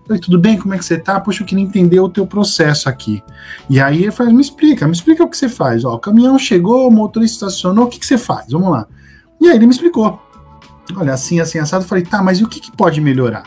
[0.06, 1.19] falei, tudo bem, como é que você tá?
[1.19, 3.23] Poxa, eu queria entender o teu processo aqui.
[3.69, 5.86] E aí ele faz, me explica, me explica o que você faz.
[5.86, 8.51] Ó, o caminhão chegou, o motorista estacionou, o que, que você faz?
[8.51, 8.86] Vamos lá.
[9.39, 10.21] E aí ele me explicou.
[10.95, 11.84] Olha, assim, assim, assado.
[11.84, 13.43] Eu falei, tá, mas e o que, que pode melhorar?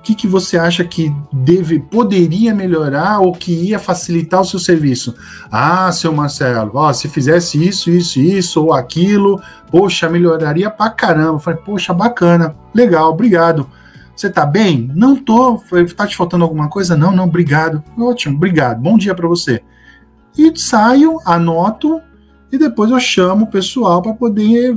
[0.00, 4.58] O que, que você acha que deve, poderia melhorar ou que ia facilitar o seu
[4.58, 5.14] serviço?
[5.52, 11.34] Ah, seu Marcelo, ó, se fizesse isso, isso, isso ou aquilo, poxa, melhoraria pra caramba.
[11.34, 13.68] Eu falei, poxa, bacana, legal, obrigado.
[14.16, 14.90] Você tá bem?
[14.94, 15.62] Não tô.
[15.94, 16.96] Tá te faltando alguma coisa?
[16.96, 17.84] Não, não, obrigado.
[17.98, 18.80] Ótimo, obrigado.
[18.80, 19.62] Bom dia para você.
[20.36, 22.00] E saio, anoto
[22.50, 24.74] e depois eu chamo o pessoal para poder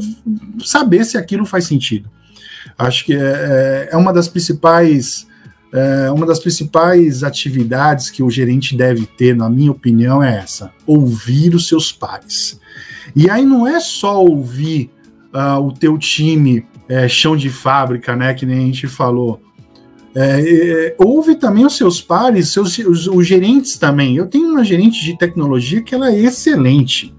[0.64, 2.10] saber se aquilo faz sentido.
[2.78, 5.28] Acho que é, é, é uma das principais
[5.74, 10.72] é, uma das principais atividades que o gerente deve ter, na minha opinião, é essa:
[10.86, 12.60] ouvir os seus pares.
[13.16, 14.92] E aí não é só ouvir
[15.34, 18.34] uh, o teu time é, chão de fábrica, né?
[18.36, 19.42] Que nem a gente falou.
[20.16, 24.16] É, é, houve também os seus pares, seus, os, os, gerentes também.
[24.16, 27.12] Eu tenho uma gerente de tecnologia que ela é excelente.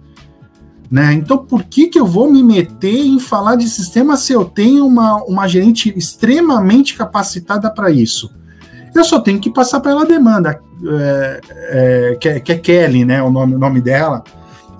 [0.91, 1.15] Né?
[1.15, 4.87] Então, por que, que eu vou me meter em falar de sistema se eu tenho
[4.87, 8.31] uma, uma gerente extremamente capacitada para isso?
[8.95, 12.57] Eu só tenho que passar para ela a demanda, é, é, que, é, que, é
[12.57, 13.23] Kelly, né?
[13.23, 14.23] O nome, o nome dela.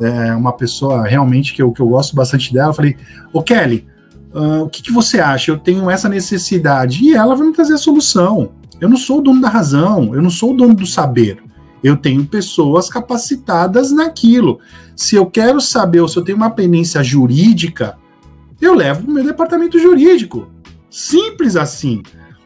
[0.01, 2.71] É uma pessoa realmente que eu, que eu gosto bastante dela.
[2.71, 2.97] Eu falei,
[3.33, 3.87] ô Kelly,
[4.35, 5.51] uh, o que, que você acha?
[5.51, 7.05] Eu tenho essa necessidade.
[7.05, 8.51] E ela vai me trazer a solução.
[8.81, 11.44] Eu não sou o dono da razão, eu não sou o dono do saber.
[11.85, 14.59] Eu tenho pessoas capacitadas naquilo.
[14.97, 17.99] Se eu quero saber ou se eu tenho uma pendência jurídica,
[18.59, 20.49] eu levo para o meu departamento jurídico.
[20.89, 22.03] Simples assim.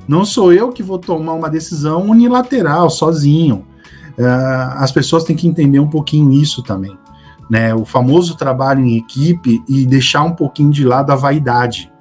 [0.08, 3.64] Não sou eu que vou tomar uma decisão unilateral, sozinho.
[4.18, 6.98] Uh, as pessoas têm que entender um pouquinho isso também.
[7.48, 7.72] Né?
[7.72, 11.92] O famoso trabalho em equipe e deixar um pouquinho de lado a vaidade.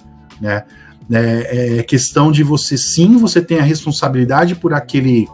[0.42, 0.64] Né?
[1.12, 5.28] É, é questão de você sim, você tem a responsabilidade por aquele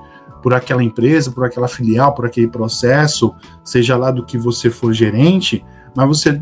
[0.44, 4.94] por aquela empresa, por aquela filial, por aquele processo, seja lá do que você for
[4.94, 5.64] gerente,
[5.96, 6.40] mas você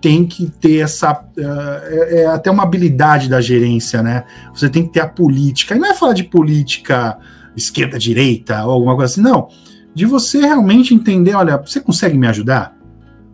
[0.00, 1.22] tem que ter essa.
[1.36, 4.24] É, é, até uma habilidade da gerência, né?
[4.52, 5.76] Você tem que ter a política.
[5.76, 7.18] E não é falar de política
[7.54, 9.48] esquerda-direita ou alguma coisa assim, não.
[9.94, 12.74] De você realmente entender: olha, você consegue me ajudar?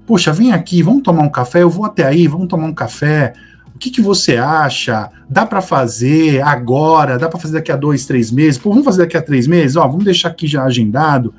[0.05, 3.33] Poxa, vem aqui, vamos tomar um café, eu vou até aí, vamos tomar um café.
[3.79, 5.09] O que, que você acha?
[5.31, 7.17] Dá para fazer agora?
[7.17, 8.59] Dá para fazer daqui a dois, três meses?
[8.59, 9.77] Pô, vamos fazer daqui a três meses?
[9.77, 11.33] Ó, vamos deixar aqui já agendado.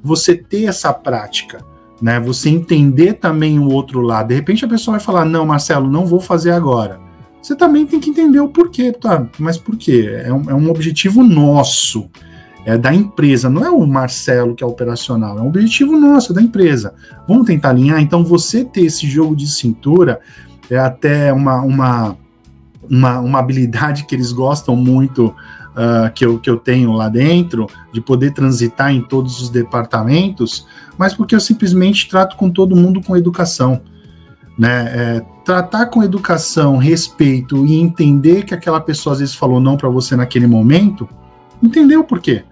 [0.00, 1.58] Você ter essa prática,
[2.00, 2.20] né?
[2.20, 4.28] Você entender também o outro lado.
[4.28, 7.00] De repente a pessoa vai falar: não, Marcelo, não vou fazer agora.
[7.42, 9.26] Você também tem que entender o porquê, tá?
[9.36, 10.22] Mas por quê?
[10.24, 12.08] É um, é um objetivo nosso
[12.64, 16.36] é da empresa, não é o Marcelo que é operacional, é um objetivo nosso, é
[16.36, 16.94] da empresa.
[17.26, 18.00] Vamos tentar alinhar?
[18.00, 20.20] Então, você ter esse jogo de cintura
[20.72, 22.16] é até uma, uma,
[22.88, 27.66] uma, uma habilidade que eles gostam muito uh, que, eu, que eu tenho lá dentro,
[27.92, 33.02] de poder transitar em todos os departamentos, mas porque eu simplesmente trato com todo mundo
[33.02, 33.82] com educação.
[34.58, 34.92] Né?
[34.94, 39.88] É, tratar com educação, respeito e entender que aquela pessoa às vezes falou não para
[39.88, 41.08] você naquele momento,
[41.62, 42.44] entender o porquê.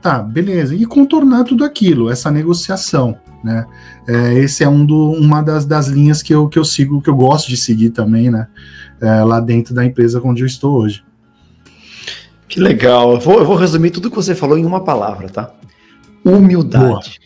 [0.00, 0.74] Tá, beleza.
[0.74, 3.16] E contornar tudo aquilo, essa negociação.
[3.44, 3.66] Né?
[4.08, 7.10] É, esse é um do, uma das, das linhas que eu, que eu sigo, que
[7.10, 8.48] eu gosto de seguir também, né?
[9.00, 11.04] É, lá dentro da empresa onde eu estou hoje.
[12.48, 13.12] Que legal.
[13.12, 15.52] Eu vou, eu vou resumir tudo que você falou em uma palavra, tá?
[16.24, 17.20] Humildade.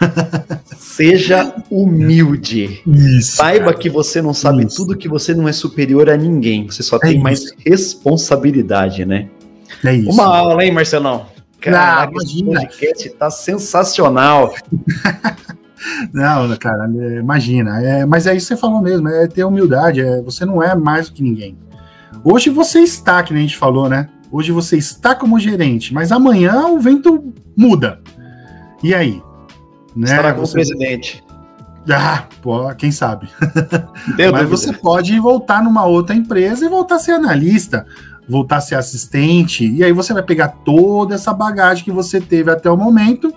[0.78, 2.80] Seja humilde.
[2.86, 3.78] Isso, Saiba cara.
[3.78, 4.76] que você não sabe isso.
[4.76, 6.66] tudo, que você não é superior a ninguém.
[6.66, 7.22] Você só é tem isso.
[7.22, 9.28] mais responsabilidade, né?
[9.84, 10.10] É isso.
[10.10, 11.26] Uma aula, hein, Marcelão?
[11.62, 14.52] Cara, ah, esse podcast tá sensacional.
[16.12, 17.80] Não, cara, imagina.
[17.80, 20.00] É, mas é isso que você falou mesmo, é ter humildade.
[20.00, 21.58] É, você não é mais do que ninguém.
[22.22, 24.08] Hoje você está, que nem a gente falou, né?
[24.30, 28.00] Hoje você está como gerente, mas amanhã o vento muda.
[28.82, 29.20] E aí?
[29.94, 30.04] Né?
[30.04, 30.54] Estará como você...
[30.54, 31.22] presidente.
[31.90, 33.28] Ah, pô, quem sabe?
[34.32, 37.84] mas você pode voltar numa outra empresa e voltar a ser analista
[38.32, 42.50] voltar a ser assistente, e aí você vai pegar toda essa bagagem que você teve
[42.50, 43.32] até o momento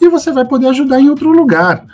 [0.00, 1.84] e você vai poder ajudar em outro lugar.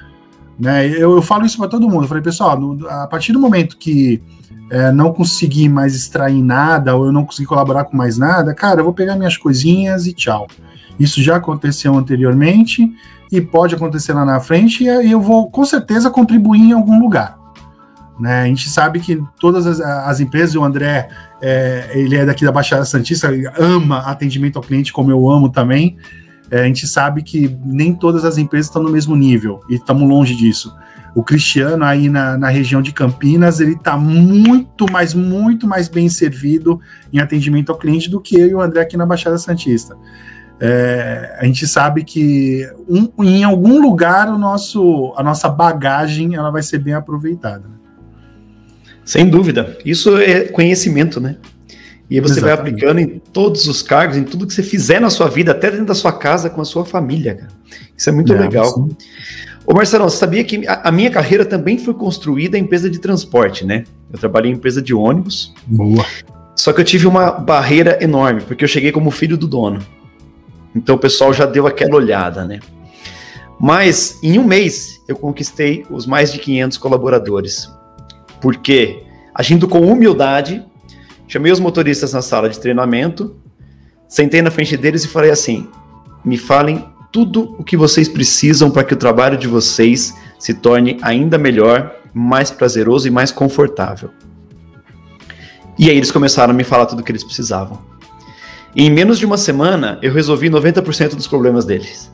[0.58, 0.86] Né?
[0.86, 2.04] Eu, eu falo isso para todo mundo.
[2.04, 4.22] Eu falei, pessoal, no, a partir do momento que
[4.70, 8.80] é, não conseguir mais extrair nada, ou eu não conseguir colaborar com mais nada, cara,
[8.80, 10.46] eu vou pegar minhas coisinhas e tchau.
[11.00, 12.92] Isso já aconteceu anteriormente
[13.30, 17.38] e pode acontecer lá na frente, e eu vou com certeza contribuir em algum lugar.
[18.20, 18.42] Né?
[18.42, 21.08] A gente sabe que todas as, as empresas, o André,
[21.42, 23.28] é, ele é daqui da Baixada Santista,
[23.59, 25.96] ama atendimento ao cliente, como eu amo também.
[26.48, 30.09] É, a gente sabe que nem todas as empresas estão no mesmo nível e estamos
[30.09, 30.72] longe disso.
[31.14, 36.09] O Cristiano aí na, na região de Campinas, ele está muito mais, muito mais bem
[36.09, 36.81] servido
[37.12, 39.96] em atendimento ao cliente do que eu e o André aqui na Baixada Santista.
[40.61, 46.53] É, a gente sabe que um, em algum lugar o nosso, a nossa bagagem ela
[46.53, 47.72] vai ser bem aproveitada.
[49.05, 49.76] Sem dúvida.
[49.84, 51.36] Isso é conhecimento, né?
[52.11, 52.42] E aí você Exatamente.
[52.42, 55.70] vai aplicando em todos os cargos, em tudo que você fizer na sua vida, até
[55.70, 57.48] dentro da sua casa, com a sua família, cara.
[57.96, 58.66] Isso é muito é, legal.
[58.66, 58.88] Sim.
[59.64, 62.98] Ô Marcelo, você sabia que a, a, minha carreira também foi construída em empresa de
[62.98, 63.84] transporte, né?
[64.12, 65.55] Eu trabalhei em empresa de ônibus.
[65.66, 66.05] Boa.
[66.57, 69.80] Só que eu tive uma barreira enorme, porque eu cheguei como filho do dono.
[70.74, 72.61] Então o pessoal já deu aquela olhada, né?
[73.59, 77.70] Mas em um mês eu conquistei os mais de 500 colaboradores.
[78.43, 80.62] Porque, agindo com humildade,
[81.28, 83.36] chamei os motoristas na sala de treinamento,
[84.09, 85.68] sentei na frente deles e falei assim:
[86.24, 90.99] me falem tudo o que vocês precisam para que o trabalho de vocês se torne
[91.03, 94.11] ainda melhor, mais prazeroso e mais confortável.
[95.78, 97.78] E aí eles começaram a me falar tudo o que eles precisavam.
[98.74, 102.11] E em menos de uma semana, eu resolvi 90% dos problemas deles.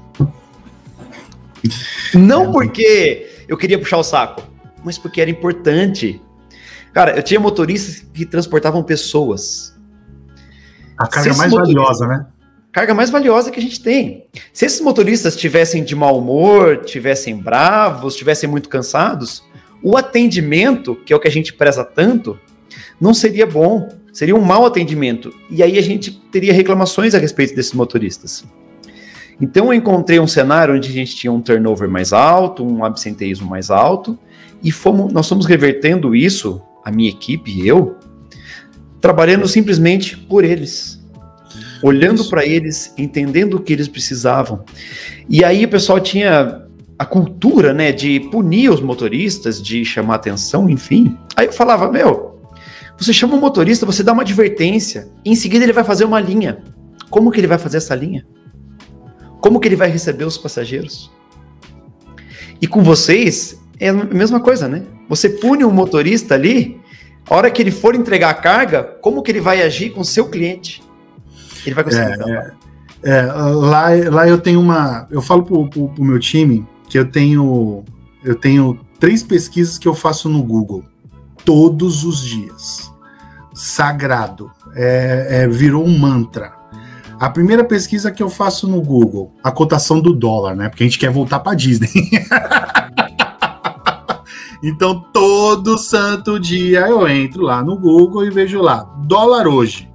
[2.13, 4.43] Não porque eu queria puxar o saco,
[4.89, 6.19] mas porque era importante.
[6.95, 9.79] Cara, eu tinha motoristas que transportavam pessoas.
[10.97, 12.27] A carga mais valiosa, né?
[12.73, 14.25] Carga mais valiosa que a gente tem.
[14.51, 19.45] Se esses motoristas tivessem de mau humor, tivessem bravos, tivessem muito cansados,
[19.83, 22.41] o atendimento, que é o que a gente preza tanto,
[22.99, 23.91] não seria bom.
[24.11, 25.31] Seria um mau atendimento.
[25.51, 28.43] E aí a gente teria reclamações a respeito desses motoristas.
[29.41, 33.49] Então eu encontrei um cenário onde a gente tinha um turnover mais alto, um absenteísmo
[33.49, 34.19] mais alto,
[34.63, 37.97] e fomos, nós fomos revertendo isso, a minha equipe e eu,
[39.01, 40.99] trabalhando simplesmente por eles.
[41.83, 44.65] Olhando para eles, entendendo o que eles precisavam.
[45.29, 46.63] E aí o pessoal tinha
[46.99, 51.17] a cultura, né, de punir os motoristas, de chamar atenção, enfim.
[51.37, 52.41] Aí eu falava, meu,
[52.99, 56.59] você chama o motorista, você dá uma advertência, em seguida ele vai fazer uma linha.
[57.09, 58.27] Como que ele vai fazer essa linha?
[59.41, 61.11] Como que ele vai receber os passageiros?
[62.61, 64.83] E com vocês é a mesma coisa, né?
[65.09, 66.81] Você pune um motorista ali,
[67.29, 70.05] a hora que ele for entregar a carga, como que ele vai agir com o
[70.05, 70.83] seu cliente?
[71.65, 72.21] Ele vai conseguir.
[72.23, 72.53] É,
[73.03, 75.07] é, é, lá, lá eu tenho uma.
[75.11, 77.85] Eu falo pro, pro, pro meu time que eu tenho.
[78.25, 80.85] Eu tenho três pesquisas que eu faço no Google
[81.45, 82.93] todos os dias.
[83.55, 84.51] Sagrado.
[84.75, 86.58] É, é, virou um mantra.
[87.19, 90.69] A primeira pesquisa que eu faço no Google, a cotação do dólar, né?
[90.69, 91.89] Porque a gente quer voltar para Disney.
[94.63, 99.91] então, todo santo dia eu entro lá no Google e vejo lá, dólar hoje.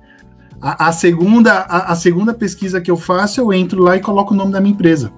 [0.62, 4.34] A, a segunda, a, a, segunda pesquisa que eu faço, eu entro lá e coloco
[4.34, 5.10] o nome da minha empresa.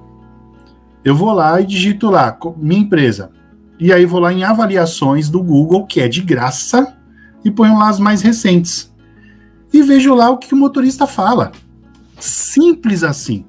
[1.03, 3.31] Eu vou lá e digito lá, minha empresa.
[3.79, 6.95] E aí vou lá em avaliações do Google, que é de graça,
[7.43, 8.93] e ponho lá as mais recentes.
[9.73, 11.51] E vejo lá o que o motorista fala.
[12.19, 13.45] Simples assim.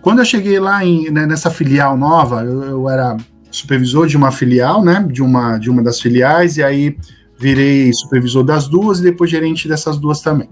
[0.00, 3.16] Quando eu cheguei lá em, né, nessa filial nova, eu, eu, era
[3.50, 5.04] supervisor de uma filial, né?
[5.10, 6.96] De uma, de uma das filiais, e aí
[7.38, 10.48] virei supervisor das duas e depois gerente dessas duas também.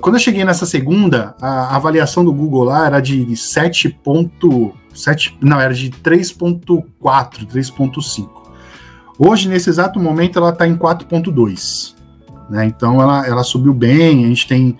[0.00, 5.72] Quando eu cheguei nessa segunda, a avaliação do Google lá era de 7.7, não, era
[5.72, 8.28] de 3.4, 3.5.
[9.18, 11.94] Hoje, nesse exato momento, ela está em 4.2.
[12.50, 12.66] Né?
[12.66, 14.76] Então ela, ela subiu bem, a gente tem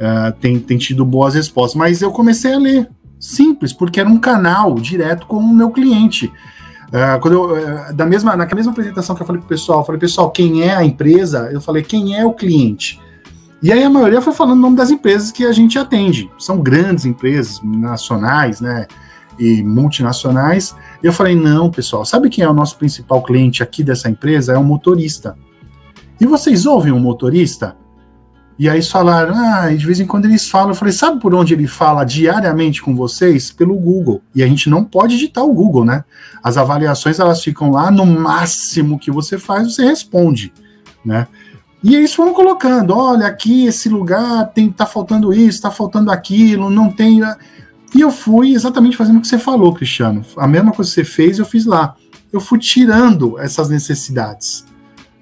[0.00, 1.76] uh, tem, tem tido boas respostas.
[1.76, 2.88] Mas eu comecei a ler,
[3.18, 6.32] simples, porque era um canal direto com o meu cliente.
[6.88, 9.84] Uh, quando eu, uh, da mesma, naquela mesma apresentação que eu falei pro pessoal, eu
[9.84, 11.50] falei, pessoal, quem é a empresa?
[11.52, 12.98] Eu falei, quem é o cliente?
[13.62, 16.30] E aí a maioria foi falando o nome das empresas que a gente atende.
[16.38, 18.86] São grandes empresas, nacionais, né?
[19.38, 20.74] E multinacionais.
[21.02, 24.54] E eu falei, não, pessoal, sabe quem é o nosso principal cliente aqui dessa empresa?
[24.54, 25.36] É o motorista.
[26.18, 27.76] E vocês ouvem um motorista?
[28.60, 30.68] E aí falaram, ah, de vez em quando eles falam.
[30.68, 33.50] Eu falei, sabe por onde ele fala diariamente com vocês?
[33.50, 34.20] Pelo Google.
[34.34, 36.04] E a gente não pode editar o Google, né?
[36.42, 40.52] As avaliações elas ficam lá, no máximo que você faz, você responde,
[41.02, 41.26] né?
[41.82, 46.68] E eles foram colocando, olha, aqui esse lugar tem tá faltando isso, tá faltando aquilo,
[46.68, 47.22] não tem.
[47.94, 50.22] E eu fui exatamente fazendo o que você falou, Cristiano.
[50.36, 51.96] A mesma coisa que você fez, eu fiz lá.
[52.30, 54.66] Eu fui tirando essas necessidades.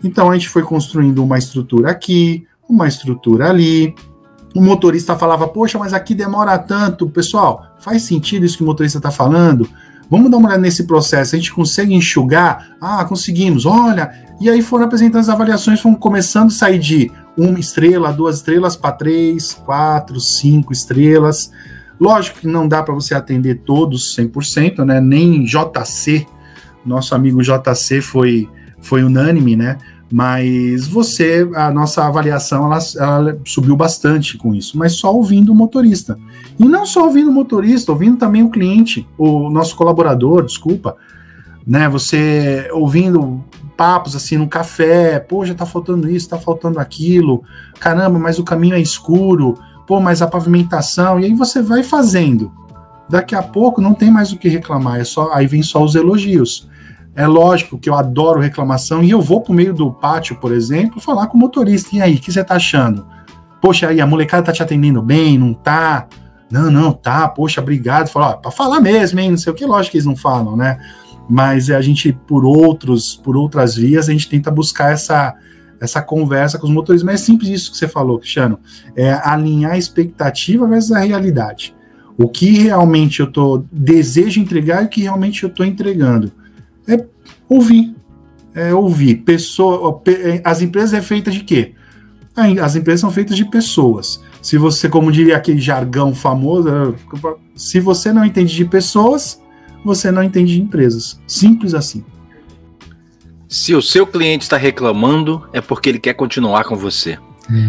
[0.03, 3.95] Então a gente foi construindo uma estrutura aqui, uma estrutura ali.
[4.55, 7.09] O motorista falava, poxa, mas aqui demora tanto.
[7.09, 9.69] Pessoal, faz sentido isso que o motorista está falando?
[10.11, 11.35] Vamos dar uma olhada nesse processo.
[11.35, 12.77] A gente consegue enxugar?
[12.81, 13.67] Ah, conseguimos.
[13.67, 14.11] Olha.
[14.41, 18.77] E aí foram apresentando as avaliações, foram começando a sair de uma estrela, duas estrelas
[18.77, 21.51] para três, quatro, cinco estrelas.
[22.01, 25.01] Lógico que não dá para você atender todos 100%, né?
[25.01, 26.27] Nem JC,
[26.87, 28.49] nosso amigo JC foi,
[28.81, 29.77] foi unânime, né?
[30.11, 35.55] Mas você, a nossa avaliação, ela, ela, subiu bastante com isso, mas só ouvindo o
[35.55, 36.19] motorista.
[36.59, 40.97] E não só ouvindo o motorista, ouvindo também o cliente, o nosso colaborador, desculpa,
[41.67, 41.89] né?
[41.91, 43.45] Você ouvindo
[43.77, 47.45] papos assim no café, pô, já tá faltando isso, tá faltando aquilo,
[47.79, 52.51] caramba, mas o caminho é escuro, pô, mas a pavimentação, e aí você vai fazendo.
[53.09, 55.95] Daqui a pouco não tem mais o que reclamar, é só aí vem só os
[55.95, 56.69] elogios.
[57.19, 61.01] É lógico que eu adoro reclamação e eu vou pro meio do pátio, por exemplo,
[61.01, 61.97] falar com o motorista.
[61.97, 63.05] E aí, o que você tá achando?
[63.61, 66.07] Poxa, aí a molecada tá te atendendo bem, não tá?
[66.49, 68.07] Não, não, tá, poxa, obrigado.
[68.07, 69.33] Falar, para falar mesmo, hein?
[69.33, 70.79] Não sei o que, lógico que eles não falam, né?
[71.29, 75.35] Mas a gente, por outros, por outras vias, a gente tenta buscar essa,
[75.81, 77.05] essa conversa com os motoristas.
[77.05, 78.61] Mas é simples isso que você falou, Cristiano.
[78.95, 81.75] É alinhar a expectativa versus a realidade.
[82.17, 86.38] O que realmente eu tô desejo entregar e o que realmente eu tô entregando
[86.89, 87.05] é
[87.49, 87.95] ouvir.
[88.55, 89.17] É ouvir.
[89.17, 91.75] Pessoa, é, as empresas é feita de quê?
[92.63, 94.23] As empresas são feitas de pessoas.
[94.41, 96.95] Se você, como diria aquele jargão famoso,
[97.55, 99.43] se você não entende de pessoas,
[99.85, 101.21] você não entende de empresas.
[101.27, 102.05] Simples assim.
[103.49, 107.19] Se o seu cliente está reclamando, é porque ele quer continuar com você.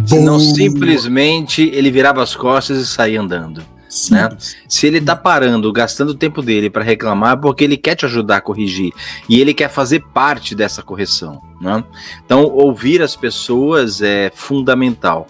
[0.05, 3.63] Senão simplesmente ele virava as costas e saía andando.
[4.12, 4.30] Né?
[4.68, 8.06] Se ele tá parando, gastando o tempo dele para reclamar, é porque ele quer te
[8.06, 8.94] ajudar a corrigir
[9.28, 11.42] e ele quer fazer parte dessa correção.
[11.60, 11.84] Né?
[12.24, 15.28] Então, ouvir as pessoas é fundamental.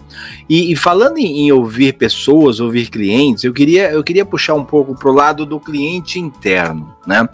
[0.48, 4.66] E, e falando em, em, ouvir pessoas, ouvir clientes, eu queria, eu queria puxar um
[4.66, 6.94] pouco para o lado do cliente interno.
[7.08, 7.28] Né?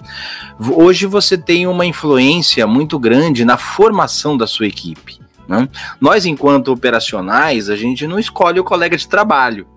[0.60, 5.20] Hoje você tem uma influência muito grande na formação da sua equipe.
[5.48, 5.68] Né?
[6.00, 9.68] Nós, enquanto operacionais, a gente não escolhe o colega de trabalho.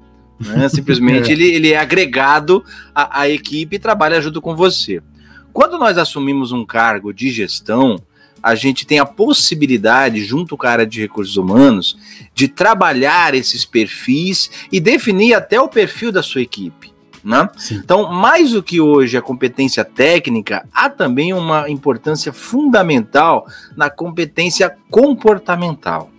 [0.41, 0.68] Né?
[0.68, 1.32] Simplesmente é.
[1.32, 2.64] ele, ele é agregado
[2.95, 5.03] à, à equipe e trabalha junto com você.
[5.53, 7.97] Quando nós assumimos um cargo de gestão,
[8.43, 11.97] a gente tem a possibilidade, junto com a área de recursos humanos,
[12.34, 16.93] de trabalhar esses perfis e definir até o perfil da sua equipe.
[17.24, 17.49] Né?
[17.72, 24.76] Então, mais do que hoje a competência técnica, há também uma importância fundamental na competência
[24.91, 26.11] comportamental.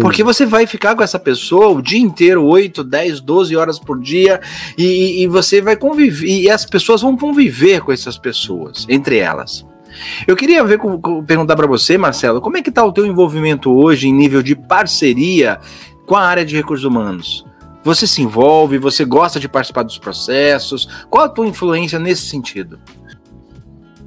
[0.00, 4.00] Porque você vai ficar com essa pessoa o dia inteiro, 8, 10, 12 horas por
[4.00, 4.40] dia,
[4.78, 9.66] e, e você vai conviver, e as pessoas vão conviver com essas pessoas, entre elas.
[10.26, 10.78] Eu queria ver,
[11.26, 14.54] perguntar para você, Marcelo, como é que está o teu envolvimento hoje em nível de
[14.54, 15.58] parceria
[16.06, 17.44] com a área de recursos humanos?
[17.82, 20.88] Você se envolve, você gosta de participar dos processos?
[21.10, 22.78] Qual a tua influência nesse sentido?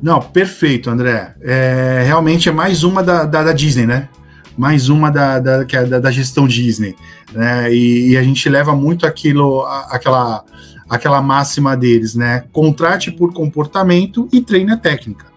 [0.02, 1.36] Não, perfeito, André.
[1.42, 4.10] É, realmente é mais uma da, da, da Disney, né?
[4.58, 6.96] Mais uma da, da, é da, da gestão Disney.
[7.32, 7.72] Né?
[7.74, 10.44] E, e, a gente leva muito aquilo, aquela,
[10.90, 12.46] aquela máxima deles, né?
[12.52, 15.28] Contrate por comportamento e treine a técnica.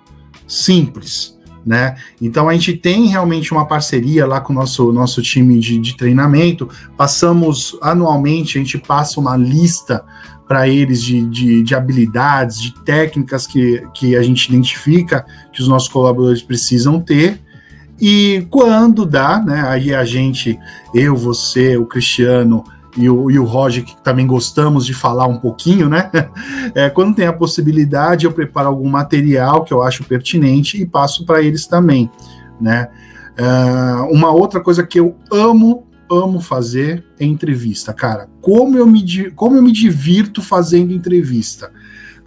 [0.46, 1.38] Simples.
[1.64, 1.94] Né?
[2.20, 5.94] Então a gente tem realmente uma parceria lá com o nosso, nosso time de, de
[5.94, 6.68] treinamento.
[6.96, 10.02] Passamos anualmente, a gente passa uma lista
[10.48, 15.68] para eles de, de, de, habilidades, de técnicas que, que a gente identifica que os
[15.68, 17.40] nossos colaboradores precisam ter
[18.01, 19.62] e quando dá, né?
[19.68, 20.59] Aí a gente,
[20.94, 22.64] eu, você, o Cristiano
[22.96, 26.11] e o, e o Roger, que também gostamos de falar um pouquinho, né?
[26.72, 31.24] É, quando tem a possibilidade, eu preparo algum material que eu acho pertinente e passo
[31.24, 32.09] para eles também,
[32.61, 32.88] né?
[33.36, 33.44] É,
[34.12, 38.28] uma outra coisa que eu amo, amo fazer é entrevista, cara.
[38.40, 41.72] Como eu me, como eu me divirto fazendo entrevista.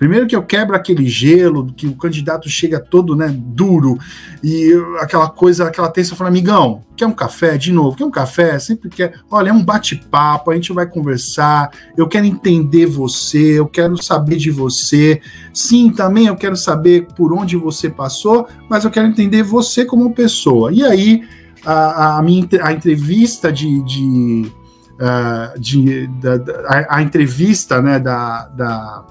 [0.04, 3.98] Primeiro que eu quebro aquele gelo, que o candidato chega todo, né, duro,
[4.44, 7.58] e aquela coisa, aquela tensão, fala, amigão, quer um café?
[7.58, 8.60] De novo, quer um café?
[8.60, 9.14] Sempre quer.
[9.32, 14.36] Olha, é um bate-papo, a gente vai conversar, eu quero entender você, eu quero saber
[14.36, 15.22] de você.
[15.54, 20.14] Sim, também eu quero saber por onde você passou, mas eu quero entender você como
[20.14, 20.70] pessoa.
[20.74, 21.24] E aí,
[21.66, 24.52] a, a minha a entrevista de, de
[24.94, 29.04] Uh, de, da, da, a, a, entrevista né, da, da,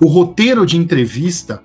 [0.00, 1.62] o roteiro de entrevista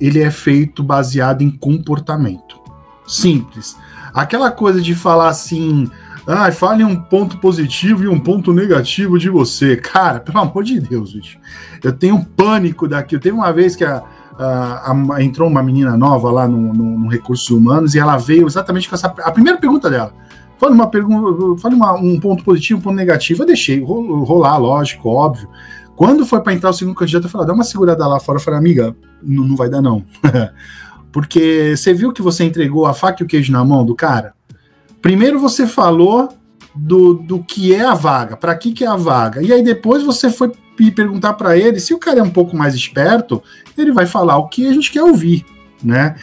[0.00, 2.58] ele é feito baseado em comportamento.
[3.06, 3.76] Simples.
[4.12, 5.90] Aquela coisa de falar assim,
[6.26, 9.76] ah, fale um ponto positivo e um ponto negativo de você.
[9.76, 11.38] Cara, pelo amor de Deus, bicho.
[11.82, 13.16] Eu tenho pânico daqui.
[13.16, 14.02] Eu tenho uma vez que a,
[14.38, 18.46] a, a, entrou uma menina nova lá no, no, no, Recursos Humanos e ela veio
[18.46, 19.08] exatamente com essa.
[19.08, 20.12] A primeira pergunta dela.
[20.58, 23.42] Fale, uma pergunta, fale uma, um ponto positivo, um ponto negativo.
[23.42, 25.48] Eu deixei rolar, lógico, óbvio.
[25.96, 28.38] Quando foi para entrar o segundo candidato, eu falei, dá uma segurada lá fora.
[28.38, 30.04] Eu falei, amiga, não, não vai dar não.
[31.12, 34.34] Porque você viu que você entregou a faca e o queijo na mão do cara?
[35.00, 36.28] Primeiro você falou
[36.74, 39.40] do, do que é a vaga, para que, que é a vaga.
[39.40, 40.52] E aí depois você foi
[40.96, 43.40] perguntar para ele, se o cara é um pouco mais esperto,
[43.78, 45.46] ele vai falar o que a gente quer ouvir,
[45.82, 46.16] né?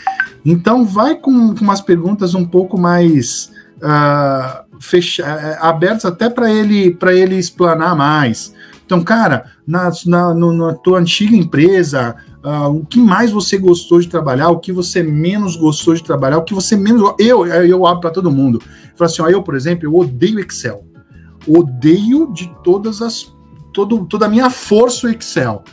[0.43, 6.51] Então vai com, com umas perguntas um pouco mais uh, fecha, eh, abertas até para
[6.51, 8.53] ele para ele explanar mais.
[8.91, 12.13] Então, cara, na, na, no, na tua antiga empresa,
[12.43, 16.39] uh, o que mais você gostou de trabalhar, o que você menos gostou de trabalhar,
[16.39, 17.15] o que você menos.
[17.17, 18.61] Eu, eu abro para todo mundo.
[18.97, 20.83] Falo assim, ó, eu, por exemplo, eu odeio Excel.
[21.47, 23.33] Odeio de todas as.
[23.71, 25.63] Todo, toda a minha força o Excel,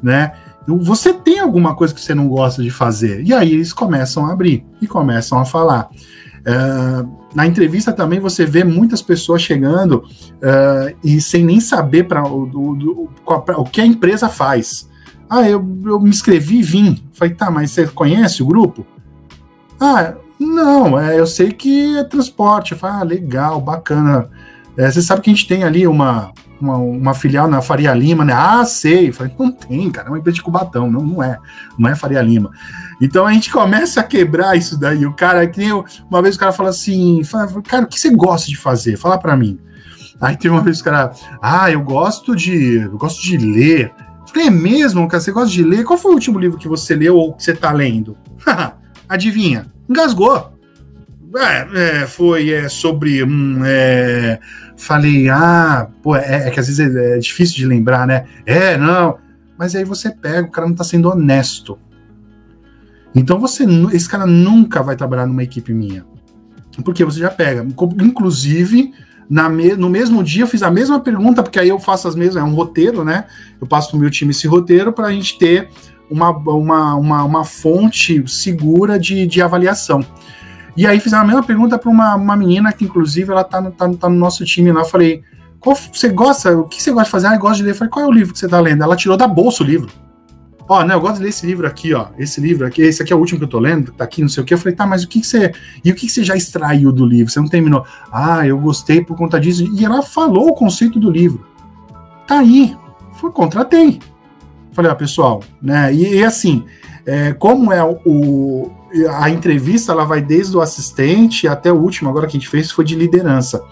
[0.00, 0.34] né?
[0.64, 3.24] Você tem alguma coisa que você não gosta de fazer?
[3.26, 5.88] E aí eles começam a abrir e começam a falar.
[6.48, 12.26] Uh, na entrevista também você vê muitas pessoas chegando uh, e sem nem saber para
[12.26, 14.88] o, o, o, que a empresa faz.
[15.28, 17.04] Ah, eu, eu me inscrevi e vim.
[17.12, 18.86] Falei, tá, mas você conhece o grupo?
[19.78, 22.74] Ah, não, é, eu sei que é transporte.
[22.74, 24.30] Falei, ah, legal, bacana.
[24.74, 28.24] É, você sabe que a gente tem ali uma, uma, uma, filial na Faria Lima,
[28.24, 28.32] né?
[28.32, 29.12] Ah, sei.
[29.12, 31.38] falei, não tem, cara, é uma empresa de Cubatão, não, não é,
[31.78, 32.50] não é Faria Lima.
[33.00, 35.06] Então a gente começa a quebrar isso daí.
[35.06, 37.98] O cara, que nem eu, uma vez o cara fala assim, fala, cara, o que
[37.98, 38.96] você gosta de fazer?
[38.96, 39.58] Fala para mim.
[40.20, 43.92] Aí teve uma vez o cara, ah, eu gosto de, eu gosto de ler.
[44.26, 45.84] Falei, é mesmo, cara, você gosta de ler?
[45.84, 48.16] Qual foi o último livro que você leu ou que você tá lendo?
[49.08, 49.66] Adivinha?
[49.88, 50.57] Engasgou.
[51.36, 53.22] É, é, foi é, sobre.
[53.66, 54.40] É,
[54.76, 58.24] falei, ah, pô, é, é, que às vezes é, é, difícil de lembrar, né?
[58.46, 59.18] É, não.
[59.58, 61.78] Mas aí você pega, o cara não tá sendo honesto.
[63.14, 66.04] Então você, esse cara nunca vai trabalhar numa equipe minha.
[66.84, 67.66] Porque você já pega.
[68.00, 68.92] Inclusive,
[69.28, 72.14] na me, no mesmo dia eu fiz a mesma pergunta, porque aí eu faço as
[72.14, 73.24] mesmas, é um roteiro, né?
[73.60, 75.68] Eu passo pro meu time esse roteiro para a gente ter
[76.10, 80.04] uma, uma, uma, uma fonte segura de, de avaliação.
[80.78, 83.88] E aí fizeram a mesma pergunta para uma, uma menina que, inclusive, ela tá, tá,
[83.94, 84.82] tá no nosso time lá.
[84.82, 85.24] Eu falei,
[85.58, 86.56] qual você gosta?
[86.56, 87.26] O que você gosta de fazer?
[87.26, 87.70] Ah, eu gosto de ler.
[87.70, 88.84] Eu falei, qual é o livro que você tá lendo?
[88.84, 89.90] Ela tirou da bolsa o livro.
[90.68, 92.06] Ó, né, eu gosto de ler esse livro aqui, ó.
[92.16, 94.28] Esse livro aqui, esse aqui é o último que eu tô lendo, tá aqui, não
[94.28, 94.54] sei o que.
[94.54, 95.52] Eu falei, tá, mas o que, que você.
[95.84, 97.32] E o que, que você já extraiu do livro?
[97.32, 97.84] Você não terminou?
[98.12, 99.68] Ah, eu gostei por conta disso.
[99.76, 101.44] E ela falou o conceito do livro.
[102.24, 102.76] Tá aí.
[103.14, 103.98] Foi, contratei.
[104.70, 105.92] Falei, ó, pessoal, né?
[105.92, 106.64] E, e assim,
[107.08, 108.70] é, como é o,
[109.18, 112.70] a entrevista ela vai desde o assistente até o último, agora que a gente fez
[112.70, 113.64] foi de liderança.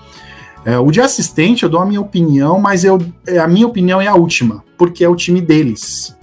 [0.64, 4.00] É, o de assistente eu dou a minha opinião, mas eu, é, a minha opinião
[4.00, 6.16] é a última, porque é o time deles.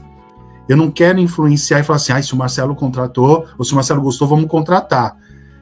[0.68, 3.76] Eu não quero influenciar e falar assim, ah, se o Marcelo contratou, ou se o
[3.76, 5.16] Marcelo gostou, vamos contratar.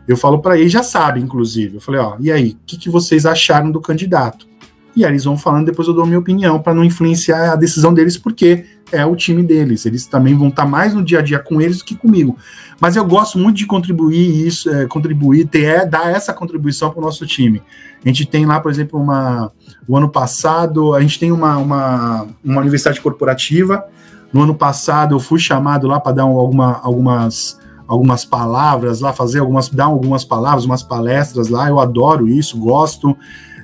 [0.07, 1.75] Eu falo para ele, já sabe, inclusive.
[1.75, 4.47] Eu falei, ó, e aí, o que, que vocês acharam do candidato?
[4.95, 7.93] E aí eles vão falando, depois eu dou minha opinião, para não influenciar a decisão
[7.93, 9.85] deles, porque é o time deles.
[9.85, 12.37] Eles também vão estar tá mais no dia a dia com eles do que comigo.
[12.79, 16.99] Mas eu gosto muito de contribuir isso, é, contribuir, ter, é, dar essa contribuição para
[16.99, 17.61] o nosso time.
[18.03, 19.51] A gente tem lá, por exemplo, uma,
[19.87, 23.85] o ano passado, a gente tem uma, uma, uma universidade corporativa.
[24.33, 29.39] No ano passado eu fui chamado lá para dar alguma, algumas, algumas palavras lá, fazer
[29.39, 31.69] algumas, dar algumas palavras, umas palestras lá.
[31.69, 33.15] Eu adoro isso, gosto.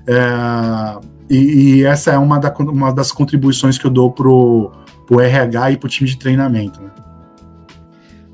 [0.06, 1.36] É, e,
[1.80, 4.72] e, essa é uma, da, uma das contribuições que eu dou pro,
[5.06, 6.82] pro RH e pro time de treinamento.
[6.82, 6.90] Né?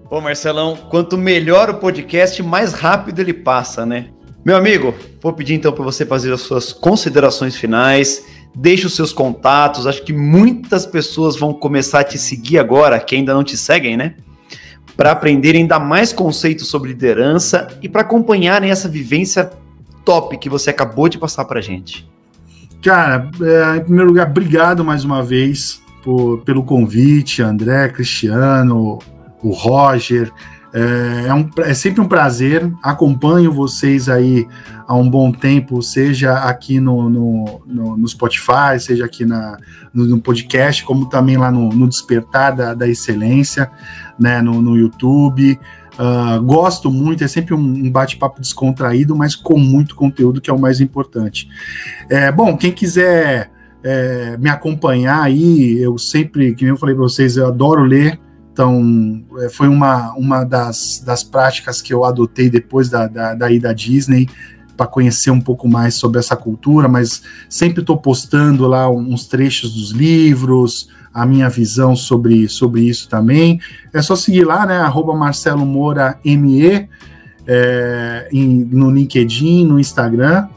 [0.09, 4.09] Ô Marcelão, quanto melhor o podcast, mais rápido ele passa, né?
[4.45, 9.11] Meu amigo, vou pedir então para você fazer as suas considerações finais, deixe os seus
[9.11, 13.57] contatos, acho que muitas pessoas vão começar a te seguir agora, que ainda não te
[13.57, 14.15] seguem, né?
[14.95, 19.49] Para aprenderem ainda mais conceitos sobre liderança e para acompanharem essa vivência
[20.05, 22.12] top que você acabou de passar para gente.
[22.83, 28.99] Cara, é, em primeiro lugar, obrigado mais uma vez por, pelo convite, André, Cristiano,
[29.41, 30.29] o Roger.
[30.73, 32.69] É, é, um, é, sempre um prazer.
[32.83, 34.45] Acompanho vocês aí
[34.85, 39.57] há um bom tempo, seja aqui no, no, no, no Spotify, seja aqui na,
[39.93, 43.71] no, no, podcast, como também lá no, Despertar da, da Excelência,
[44.19, 45.57] né, no YouTube.
[45.93, 50.59] Uh, gosto muito, é sempre um, bate-papo descontraído, mas com muito conteúdo, que é o
[50.59, 51.47] mais importante.
[52.09, 53.51] É, bom, quem quiser
[53.83, 58.19] é, me acompanhar aí, eu sempre, que eu falei para vocês, eu adoro ler.
[58.51, 63.51] Então, é, foi uma, uma das, das práticas que eu adotei depois da, da, da
[63.51, 64.27] ida à Disney,
[64.75, 69.75] para conhecer um pouco mais sobre essa cultura, mas sempre estou postando lá uns trechos
[69.75, 73.59] dos livros, a minha visão sobre, sobre isso também.
[73.93, 74.77] É só seguir lá, né?
[74.77, 76.89] Arroba Marcelo Moura ME,
[77.45, 80.47] é, em, no LinkedIn, no Instagram.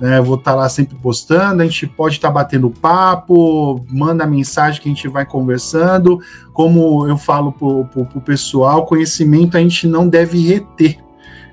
[0.00, 4.26] Né, vou estar tá lá sempre postando, a gente pode estar tá batendo papo, manda
[4.26, 6.20] mensagem que a gente vai conversando.
[6.52, 10.98] Como eu falo para o pessoal, conhecimento a gente não deve reter,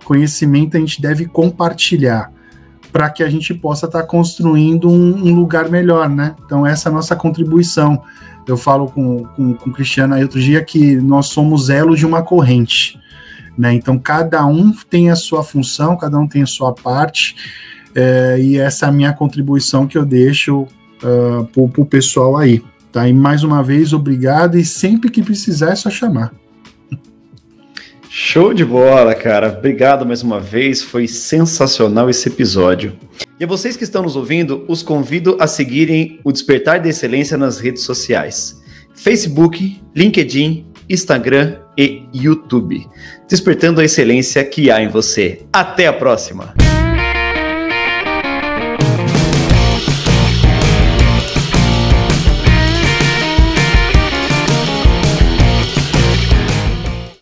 [0.04, 2.32] conhecimento a gente deve compartilhar
[2.92, 6.36] para que a gente possa estar tá construindo um, um, lugar melhor, né?
[6.46, 8.02] Então, essa é a nossa contribuição.
[8.48, 12.06] Eu falo com, com, com o Cristiano aí outro dia que nós somos elo de
[12.06, 13.00] uma corrente,
[13.58, 13.74] né?
[13.74, 17.36] Então, cada um tem a sua função, cada um tem a sua parte
[17.96, 22.64] é, e essa é a minha contribuição que eu deixo uh, para o pessoal aí.
[22.92, 23.08] Tá?
[23.08, 26.34] E mais uma vez, obrigado, e sempre que precisar é só chamar.
[28.14, 29.48] Show de bola, cara.
[29.58, 30.84] Obrigado mais uma vez.
[30.84, 33.00] Foi sensacional esse episódio.
[33.40, 37.38] E a vocês que estão nos ouvindo, os convido a seguirem o Despertar da Excelência
[37.38, 38.62] nas redes sociais:
[38.94, 42.86] Facebook, LinkedIn, Instagram e YouTube.
[43.30, 45.44] Despertando a excelência que há em você.
[45.54, 46.54] Até a próxima!